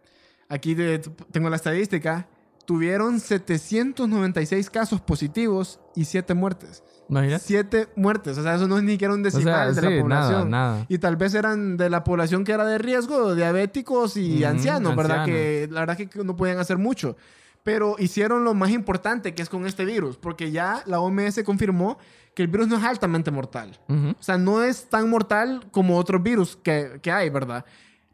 [0.48, 0.98] Aquí de-
[1.32, 2.28] tengo la estadística.
[2.64, 6.82] Tuvieron 796 casos positivos y 7 muertes.
[7.12, 7.44] Imagínate.
[7.46, 8.36] 7 muertes.
[8.38, 10.22] O sea, eso no es ni siquiera un O decimal sea, de sí, la nada,
[10.28, 10.50] población.
[10.50, 10.86] nada.
[10.88, 14.96] Y tal vez eran de la población que era de riesgo, diabéticos y Ujú, ancianos,
[14.96, 15.20] ¿verdad?
[15.20, 15.26] ancianos.
[15.40, 17.16] Que la verdad que no podían hacer mucho.
[17.62, 21.96] Pero hicieron lo más importante que es con este virus, porque ya la OMS confirmó
[22.34, 23.78] que el virus no es altamente mortal.
[23.88, 24.16] Ujú.
[24.18, 27.64] O sea, no es tan mortal como otros virus que, que hay, ¿verdad?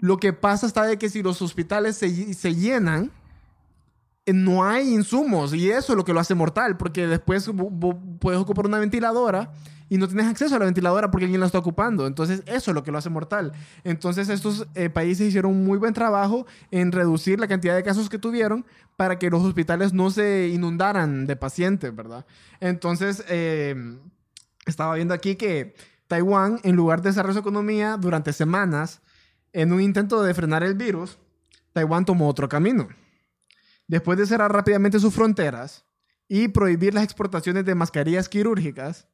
[0.01, 3.11] Lo que pasa está de que si los hospitales se, se llenan,
[4.33, 7.51] no hay insumos y eso es lo que lo hace mortal, porque después
[8.21, 9.53] puedes ocupar una ventiladora
[9.89, 12.07] y no tienes acceso a la ventiladora porque alguien la está ocupando.
[12.07, 13.53] Entonces, eso es lo que lo hace mortal.
[13.85, 18.19] Entonces, estos eh, países hicieron muy buen trabajo en reducir la cantidad de casos que
[18.19, 18.67] tuvieron
[18.97, 22.27] para que los hospitales no se inundaran de pacientes, ¿verdad?
[22.61, 23.75] Entonces, eh,
[24.67, 25.75] estaba viendo aquí que
[26.07, 29.01] Taiwán, en lugar de cerrar su economía durante semanas,
[29.53, 31.19] en un intento de frenar el virus,
[31.73, 32.89] Taiwán tomó otro camino.
[33.89, 35.87] Después de cerrar rápidamente sus fronteras
[36.29, 39.09] y prohibir las exportaciones de mascarillas quirúrgicas,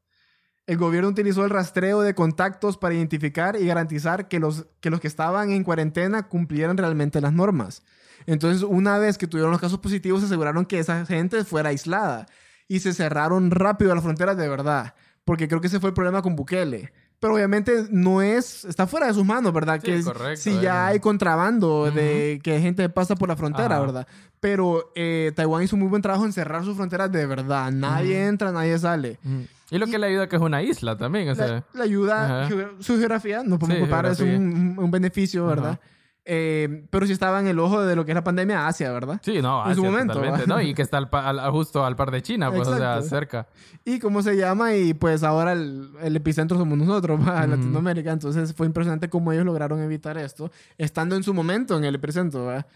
[0.67, 5.51] el gobierno utilizó el rastreo de contactos para identificar y garantizar que los, que estaban
[5.51, 7.83] en cuarentena cumplieran realmente las normas.
[8.27, 12.27] Entonces, una vez que tuvieron los casos positivos, se aseguraron que esa gente fuera aislada
[12.67, 14.95] y se cerraron rápido las fronteras de verdad,
[15.25, 16.93] porque creo que ese fue el problema con Bukele.
[17.25, 19.81] Pero obviamente no es, está fuera de sus manos, ¿verdad?
[19.83, 20.93] Sí, que correcto, si ya eh.
[20.93, 23.81] hay contrabando de que gente pasa por la frontera, Ajá.
[23.81, 24.07] ¿verdad?
[24.41, 27.73] Pero eh, Taiwán hizo un muy buen trabajo en cerrar sus fronteras de verdad.
[27.73, 29.19] Nadie entra, nadie sale.
[29.25, 29.47] Ujú.
[29.71, 31.47] Y lo que le ayuda que es una isla también, o sea...
[31.47, 32.47] La, la ayuda,
[32.81, 35.81] su geografía, no podemos Sí, culpar, es un, un beneficio, Ajá.
[36.25, 36.37] ¿Verdad?
[36.37, 39.21] Eh, pero sí estaba en el ojo de lo que es la pandemia Asia, ¿verdad?
[39.23, 40.47] Sí, no, En su Asia, momento.
[40.47, 43.09] No, y que está al al- justo al par de China, pues, o sea, Exacto.
[43.09, 43.49] cerca.
[43.85, 47.21] Y cómo se llama, y pues ahora el, el epicentro somos nosotros.
[47.21, 47.27] Ujú.
[47.31, 48.11] Latinoamérica.
[48.13, 52.47] Entonces fue impresionante cómo ellos lograron evitar esto, estando en su momento en el epicentro,
[52.47, 52.67] ¿va?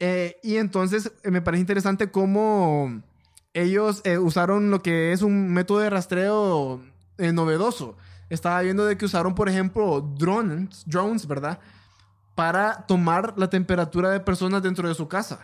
[0.00, 3.02] Eh, y entonces eh, me parece interesante cómo
[3.52, 6.80] ellos eh, usaron lo que es un método de rastreo
[7.18, 7.96] eh, novedoso.
[8.30, 11.58] Estaba viendo de que usaron, por ejemplo, drones, drones, ¿verdad?
[12.40, 15.40] Para tomar la temperatura de personas dentro de su casa.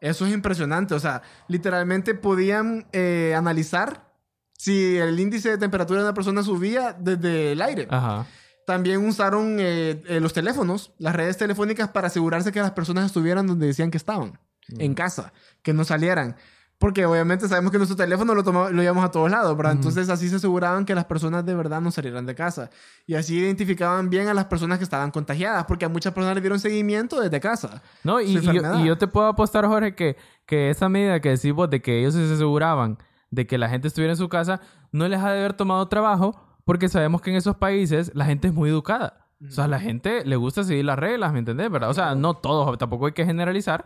[0.00, 0.92] Eso es impresionante.
[0.92, 4.10] O sea, literalmente podían eh, analizar
[4.58, 7.86] si el índice de temperatura de una persona subía desde el aire.
[7.90, 8.26] Ajá.
[8.66, 13.46] También usaron eh, eh, los teléfonos, las redes telefónicas para asegurarse que las personas estuvieran
[13.46, 14.40] donde decían que estaban,
[14.78, 15.32] en casa,
[15.62, 16.34] que no salieran.
[16.78, 19.72] Porque obviamente sabemos que nuestro teléfono lo, toma- lo llevamos a todos lados, ¿verdad?
[19.72, 22.68] Entonces así se aseguraban que las personas de verdad no salieran de casa.
[23.06, 26.40] Y así identificaban bien a las personas que estaban contagiadas, porque a muchas personas le
[26.42, 27.80] dieron seguimiento desde casa.
[28.02, 30.16] No, y, y yo, y yo te puedo apostar, Jorge, que,
[30.46, 32.98] que esa medida que decís vos de que ellos se aseguraban
[33.30, 34.60] de que la gente estuviera en su casa,
[34.92, 38.48] no les ha de haber tomado trabajo porque sabemos que en esos países la gente
[38.48, 39.26] es muy educada.
[39.46, 41.70] O sea, a la gente le gusta seguir las reglas, ¿me entendés?
[41.70, 41.90] ¿Verdad?
[41.90, 43.84] O sea, no todos, tampoco hay que generalizar,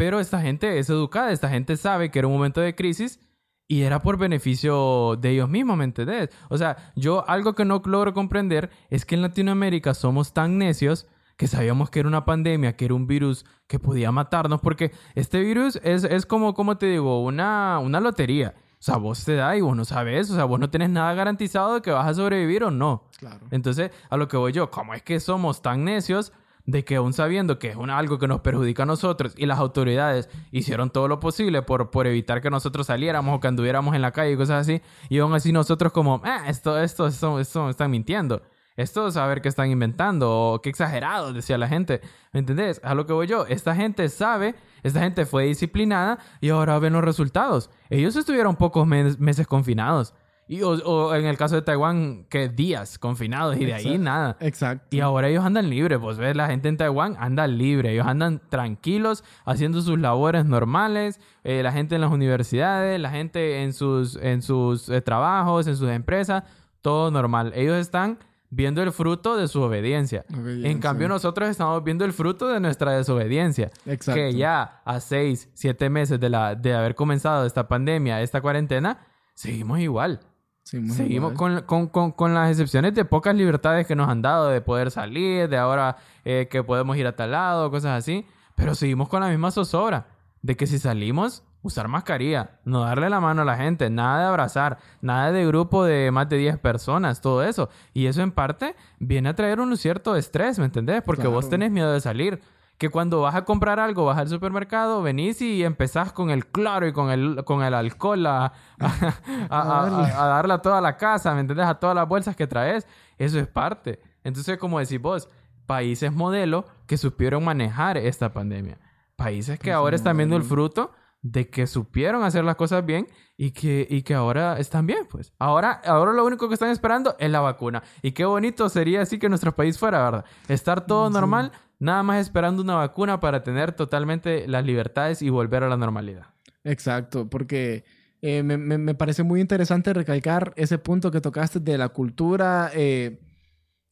[0.00, 3.20] pero esta gente es educada, esta gente sabe que era un momento de crisis
[3.68, 6.30] y era por beneficio de ellos mismos, ¿me entendés?
[6.48, 11.06] O sea, yo algo que no logro comprender es que en Latinoamérica somos tan necios
[11.36, 15.40] que sabíamos que era una pandemia, que era un virus que podía matarnos, porque este
[15.40, 18.54] virus es, es como, como te digo, una, una lotería.
[18.56, 21.12] O sea, vos te da y vos no sabes, o sea, vos no tenés nada
[21.12, 23.04] garantizado de que vas a sobrevivir o no.
[23.18, 23.46] Claro.
[23.50, 26.32] Entonces, a lo que voy yo, ¿cómo es que somos tan necios
[26.70, 30.28] de que aún sabiendo que es algo que nos perjudica a nosotros y las autoridades
[30.50, 34.32] hicieron todo lo posible por, evitar que nosotros saliéramos o que anduviéramos en la calle
[34.32, 38.42] y cosas así, y aún así nosotros como, ah, esto, esto, esto, esto están mintiendo.
[38.76, 42.00] Esto es saber qué están inventando o qué exagerado, decía la gente.
[42.32, 42.80] ¿Me entendés?
[42.82, 43.44] A lo que voy yo.
[43.46, 47.68] Esta gente sabe, esta gente fue disciplinada y ahora ven los resultados.
[47.90, 50.14] Ellos estuvieron pocos mes- meses confinados.
[50.50, 54.02] Y, o, o en el caso de Taiwán, que días confinados y de ahí Exacto.
[54.02, 54.36] nada.
[54.40, 54.96] Exacto.
[54.96, 58.42] Y ahora ellos andan libres, pues ves, la gente en Taiwán anda libre, ellos andan
[58.48, 64.16] tranquilos, haciendo sus labores normales, eh, la gente en las universidades, la gente en sus,
[64.16, 66.42] en sus eh, trabajos, en sus empresas,
[66.82, 67.52] todo normal.
[67.54, 68.18] Ellos están
[68.50, 70.24] viendo el fruto de su obediencia.
[70.34, 70.68] Obediencia.
[70.68, 73.70] En cambio, nosotros estamos viendo el fruto de nuestra desobediencia.
[73.86, 74.14] Exacto.
[74.14, 78.98] Que ya a seis, siete meses de, la, de haber comenzado esta pandemia, esta cuarentena,
[79.34, 80.18] seguimos igual.
[80.62, 84.48] Sí, Seguimos con, con, con, con las excepciones de pocas libertades que nos han dado
[84.50, 88.24] de poder salir, de ahora eh, que podemos ir a tal lado, cosas así.
[88.54, 90.06] Pero seguimos con la misma zozobra
[90.42, 94.26] de que si salimos, usar mascarilla, no darle la mano a la gente, nada de
[94.26, 97.68] abrazar, nada de grupo de más de 10 personas, todo eso.
[97.92, 101.02] Y eso en parte viene a traer un cierto estrés, ¿me entendés?
[101.02, 101.50] Porque vos Claro.
[101.50, 102.40] tenés miedo de salir.
[102.80, 106.86] Que cuando vas a comprar algo, vas al supermercado, venís y empezás con el cloro
[106.88, 109.84] y con el, con el alcohol a, a,
[110.18, 111.66] a- darle a toda la casa, ¿me entendés?
[111.66, 112.86] A todas las bolsas que traes.
[113.18, 114.00] Eso es parte.
[114.24, 115.28] Entonces, como decís vos,
[115.66, 118.78] países modelo que supieron manejar esta pandemia.
[119.14, 120.92] Países que ahora están viendo el fruto
[121.22, 123.06] de que supieron hacer las cosas bien
[123.36, 125.32] y que, y que ahora están bien, pues.
[125.38, 127.82] Ahora, ahora lo único que están esperando es la vacuna.
[128.02, 130.24] Y qué bonito sería así que nuestro país fuera, ¿verdad?
[130.48, 135.62] Estar todo normal, nada más esperando una vacuna para tener totalmente las libertades y volver
[135.62, 136.26] a la normalidad.
[136.64, 137.84] Exacto, porque
[138.22, 142.70] eh, me, me- me parece muy interesante recalcar ese punto que tocaste de la cultura,
[142.74, 143.20] eh,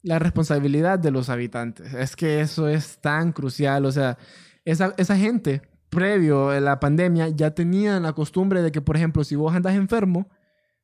[0.03, 1.93] la responsabilidad de los habitantes.
[1.95, 3.85] Es que eso es tan crucial.
[3.87, 4.17] O sea,
[4.65, 9.25] esa, esa gente, previo a la pandemia, ya tenían la costumbre de que, por ejemplo,
[9.25, 10.29] si vos andas enfermo,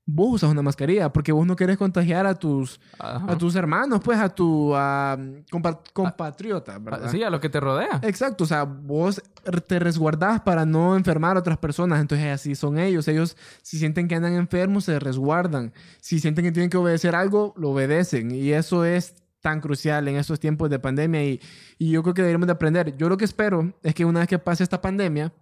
[0.06, 3.24] vos usas una mascarilla porque vos no querés contagiar a tus, Ajá.
[3.26, 5.16] a tus hermanos, pues a tu a,
[5.50, 7.10] compa- compatriota, ¿verdad?
[7.10, 8.00] Sí, a lo que te rodea.
[8.02, 9.22] Exacto, o sea, vos
[9.66, 13.08] te resguardás para no enfermar a otras personas, entonces así son ellos.
[13.08, 15.72] Ellos, si sienten que andan enfermos, se resguardan.
[16.00, 18.30] Si sienten que tienen que obedecer algo, lo obedecen.
[18.30, 19.14] Y eso es
[19.44, 21.38] tan crucial en estos tiempos de pandemia y,
[21.76, 22.96] y yo creo que deberíamos de aprender.
[22.96, 25.34] Yo lo que espero es que una vez que pase esta pandemia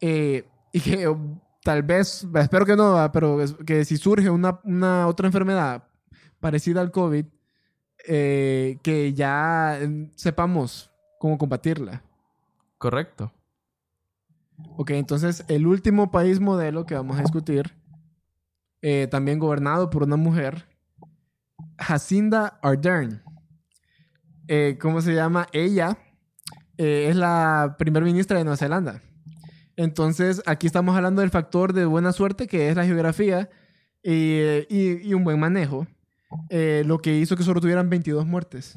[0.00, 1.12] eh, y que
[1.64, 3.10] tal vez, espero que no, ¿verdad?
[3.12, 5.82] pero que si surge una, una otra enfermedad
[6.38, 7.26] parecida al COVID,
[8.06, 10.88] eh, que ya eh, sepamos
[11.18, 12.04] cómo combatirla.
[12.78, 13.32] Correcto.
[14.76, 17.74] Ok, entonces el último país modelo que vamos a discutir,
[18.80, 20.68] eh, también gobernado por una mujer,
[21.78, 23.24] Jacinda Ardern.
[24.52, 25.46] Eh, ¿Cómo se llama?
[25.52, 25.96] Ella
[26.76, 29.00] eh, es la primer ministra de Nueva Zelanda.
[29.76, 33.48] Entonces, aquí estamos hablando del factor de buena suerte, que es la geografía
[34.02, 35.86] y, un buen manejo,
[36.48, 38.76] eh, lo que hizo que solo tuvieran 22 muertes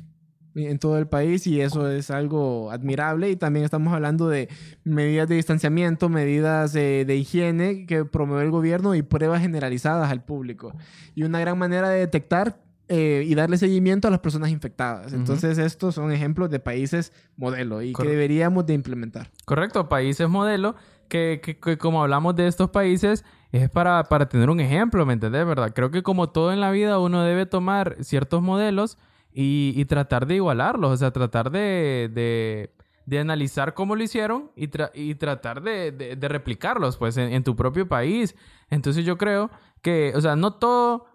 [0.54, 4.50] en todo el país y eso es algo admirable y también estamos hablando de
[4.84, 10.24] medidas de distanciamiento, medidas eh, de higiene que promueve el gobierno y pruebas generalizadas al
[10.24, 10.76] público
[11.16, 15.14] y una gran manera de detectar eh, y darle seguimiento a las personas infectadas.
[15.14, 19.30] Entonces estos son ejemplos de países modelo y que deberíamos de implementar.
[19.46, 20.76] Correcto, países modelo,
[21.08, 25.14] que, que- que como hablamos de estos países, es para, para tener un ejemplo, ¿me
[25.14, 25.46] entendés?
[25.46, 25.72] ¿Verdad?
[25.74, 28.98] Creo que como todo en la vida uno debe tomar ciertos modelos
[29.32, 32.72] y, y tratar de igualarlos, o sea, tratar de, de,
[33.06, 37.32] de analizar cómo lo hicieron y, tra- y tratar de, de- de replicarlos, pues, en,
[37.32, 38.36] en tu propio país.
[38.70, 39.50] Entonces yo creo
[39.82, 41.06] que, o sea, no todo...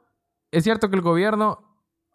[0.50, 1.62] Es cierto que el gobierno,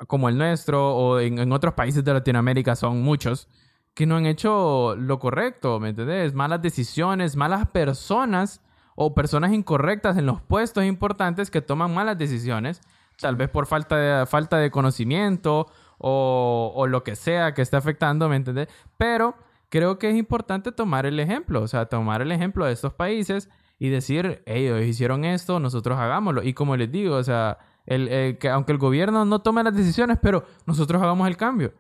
[0.07, 3.47] como el nuestro o en, en otros países de Latinoamérica son muchos,
[3.93, 6.33] que no han hecho lo correcto, ¿me entendés?
[6.33, 8.61] Malas decisiones, malas personas
[8.95, 12.81] o personas incorrectas en los puestos importantes que toman malas decisiones,
[13.19, 15.67] tal vez por falta de, falta de conocimiento
[15.99, 18.67] o, o lo que sea que esté afectando, ¿me entendés?
[18.97, 19.35] Pero
[19.69, 23.49] creo que es importante tomar el ejemplo, o sea, tomar el ejemplo de estos países
[23.77, 26.43] y decir, ellos hicieron esto, nosotros hagámoslo.
[26.43, 29.75] Y como les digo, o sea, el, el que aunque el gobierno no tome las
[29.75, 31.73] decisiones, pero nosotros hagamos el cambio.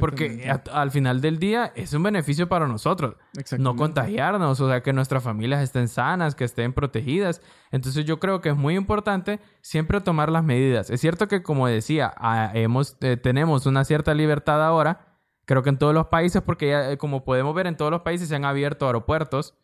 [0.00, 3.14] Porque a- al final del día es un beneficio para nosotros.
[3.62, 7.40] No contagiarnos, o sea, que nuestras familias estén sanas, que estén protegidas.
[7.70, 10.90] Entonces yo creo que es muy importante siempre tomar las medidas.
[10.90, 15.04] Es cierto que, como decía, ah, hemos, eh, tenemos una cierta libertad ahora,
[15.44, 18.02] Creo que en todos los países, porque ya, eh, como podemos ver, en todos los
[18.02, 19.54] países se han abierto aeropuertos.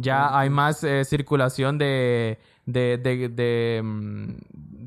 [0.00, 4.34] Ya hay más eh, circulación de, de, de, de, mm,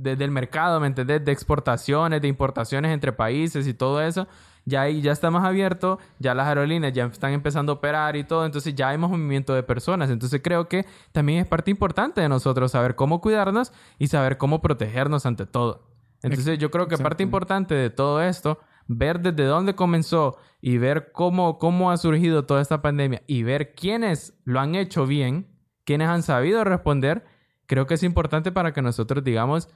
[0.03, 1.23] de- del mercado, ¿me entendés?
[1.25, 4.27] De exportaciones, de importaciones entre países y todo eso.
[4.65, 8.23] Ya ahí ya está más abierto, ya las aerolíneas ya están empezando a operar y
[8.23, 10.09] todo, entonces ya hay más movimiento de personas.
[10.09, 14.61] Entonces creo que también es parte importante de nosotros saber cómo cuidarnos y saber cómo
[14.61, 15.89] protegernos ante todo.
[16.21, 21.11] Entonces yo creo que parte importante de todo esto, ver desde dónde comenzó y ver
[21.11, 25.47] cómo, cómo ha surgido toda esta pandemia y ver quiénes lo han hecho bien,
[25.83, 27.25] quiénes han sabido responder,
[27.65, 29.67] creo que es importante para que nosotros digamos,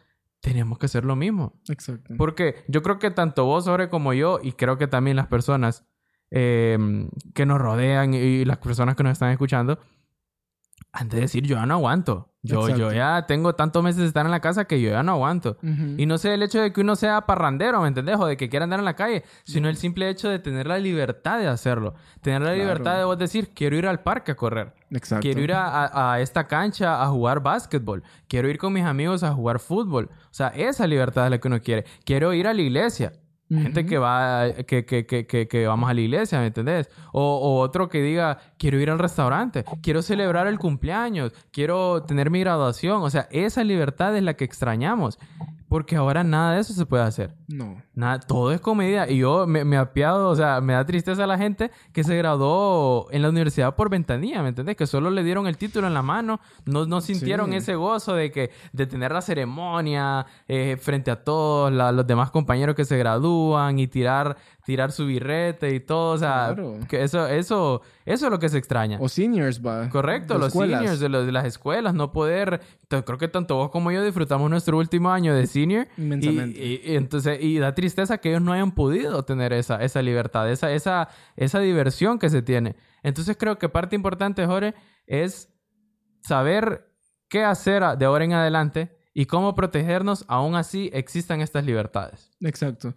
[0.41, 1.59] tenemos que hacer lo mismo.
[1.67, 2.13] Exacto.
[2.17, 5.85] Porque yo creo que tanto vos, sobre como yo, y creo que también las personas
[6.31, 6.77] eh,
[7.33, 9.79] que nos rodean y las personas que nos están escuchando,
[10.99, 12.29] han de decir, yo ya no aguanto.
[12.43, 15.11] Yo, yo ya tengo tantos meses de estar en la casa que yo ya no
[15.13, 15.57] aguanto.
[15.61, 15.95] Ujú.
[15.97, 18.15] Y no sé el hecho de que uno sea parrandero, ¿me entendés?
[18.17, 20.79] O de que quiera andar en la calle, sino el simple hecho de tener la
[20.79, 21.95] libertad de hacerlo.
[22.21, 22.61] Tener la Claro.
[22.61, 24.73] libertad de vos decir, quiero ir al parque a correr.
[24.91, 25.23] Exacto.
[25.23, 28.01] Quiero ir a, a- a esta cancha a jugar básquetbol.
[28.29, 30.09] Quiero ir con mis amigos a jugar fútbol.
[30.11, 31.83] O sea, esa libertad es la que uno quiere.
[32.05, 33.11] Quiero ir a la iglesia.
[33.49, 36.89] Gente que va, que, que, que, que, que vamos a la iglesia, ¿me entendés?
[37.13, 42.29] O, o otro que diga, quiero ir al restaurante, quiero celebrar el cumpleaños, quiero tener
[42.29, 43.01] mi graduación.
[43.03, 45.17] O sea, esa libertad es la que extrañamos.
[45.69, 47.35] Porque ahora nada de eso se puede hacer.
[47.49, 47.81] No.
[47.93, 49.09] Nada, todo es comedia.
[49.09, 52.15] Y yo me, me apiado, o sea, me da tristeza a la gente que se
[52.15, 54.77] graduó en la universidad por ventanilla, ¿me entendés?
[54.77, 57.57] Que solo le dieron el título en la mano, no, no sintieron Sí.
[57.57, 62.31] ese gozo de que de tener la ceremonia eh, frente a todos la- los demás
[62.31, 66.13] compañeros que se gradúan y tirar, tirar su birrete y todo.
[66.13, 66.75] O sea, Claro.
[66.87, 68.97] que eso, eso, eso es lo que se extraña.
[68.99, 69.89] O seniors, va.
[69.89, 70.79] Correcto, De los escuelas.
[70.79, 74.49] seniors de, los- de las escuelas, no poder, creo que tanto vos como yo disfrutamos
[74.49, 76.59] nuestro último año de senior Inmensamente.
[76.63, 80.49] y- y entonces y da tristeza que ellos no hayan podido tener esa, esa libertad,
[80.51, 82.75] esa, esa, esa diversión que se tiene.
[83.03, 84.73] Entonces creo que parte importante, Jorge,
[85.05, 85.49] es
[86.23, 86.87] saber
[87.29, 92.31] qué hacer de ahora en adelante y cómo protegernos aún así existan estas libertades.
[92.41, 92.93] Exacto.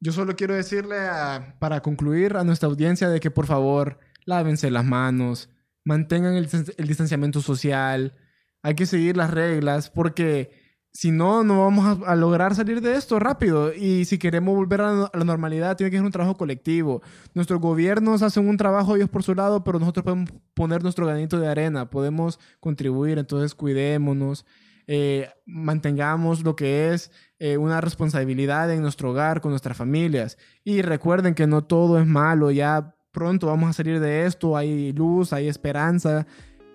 [0.00, 4.70] Yo solo quiero decirle a- para concluir a nuestra audiencia de que por favor lávense
[4.70, 5.50] las manos,
[5.84, 8.14] mantengan el, dis- el distanciamiento social,
[8.62, 10.62] hay que seguir las reglas porque
[10.92, 15.10] si no, no vamos a, lograr salir de esto rápido y si queremos volver a
[15.12, 17.02] la normalidad tiene que ser un trabajo colectivo.
[17.34, 21.40] Nuestros gobiernos hacen un trabajo ellos por su lado, pero nosotros podemos poner nuestro granito
[21.40, 24.46] de arena, podemos contribuir, entonces cuidémonos
[24.86, 30.38] eh, mantengamos lo que es eh, una responsabilidad en nuestro hogar, con nuestras familias.
[30.62, 34.92] Y recuerden que no todo es malo, ya pronto vamos a salir de esto, hay
[34.92, 36.26] luz, hay esperanza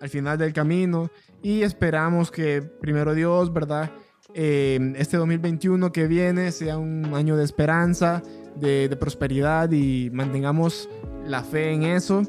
[0.02, 1.12] al final del camino
[1.44, 3.92] y esperamos que, primero Dios, ¿verdad?
[4.34, 8.24] Eh, este 2021 que viene sea un año de esperanza,
[8.56, 10.90] de, de prosperidad y mantengamos
[11.26, 12.24] la fe en eso.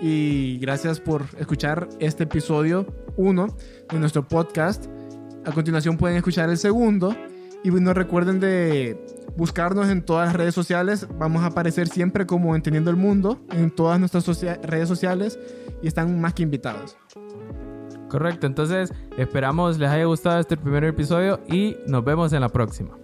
[0.00, 2.86] Y gracias por escuchar este episodio
[3.16, 3.56] 1
[3.90, 4.86] de nuestro podcast.
[5.44, 7.16] A continuación pueden escuchar el segundo.
[7.64, 8.96] Y no recuerden de
[9.36, 11.06] buscarnos en todas las redes sociales.
[11.18, 14.26] Vamos a aparecer siempre como Entendiendo el Mundo en todas nuestras
[14.62, 15.38] redes sociales.
[15.82, 16.96] Y están más que invitados.
[18.08, 22.96] Correcto, entonces esperamos les haya gustado este primer episodio y nos vemos en la próxima.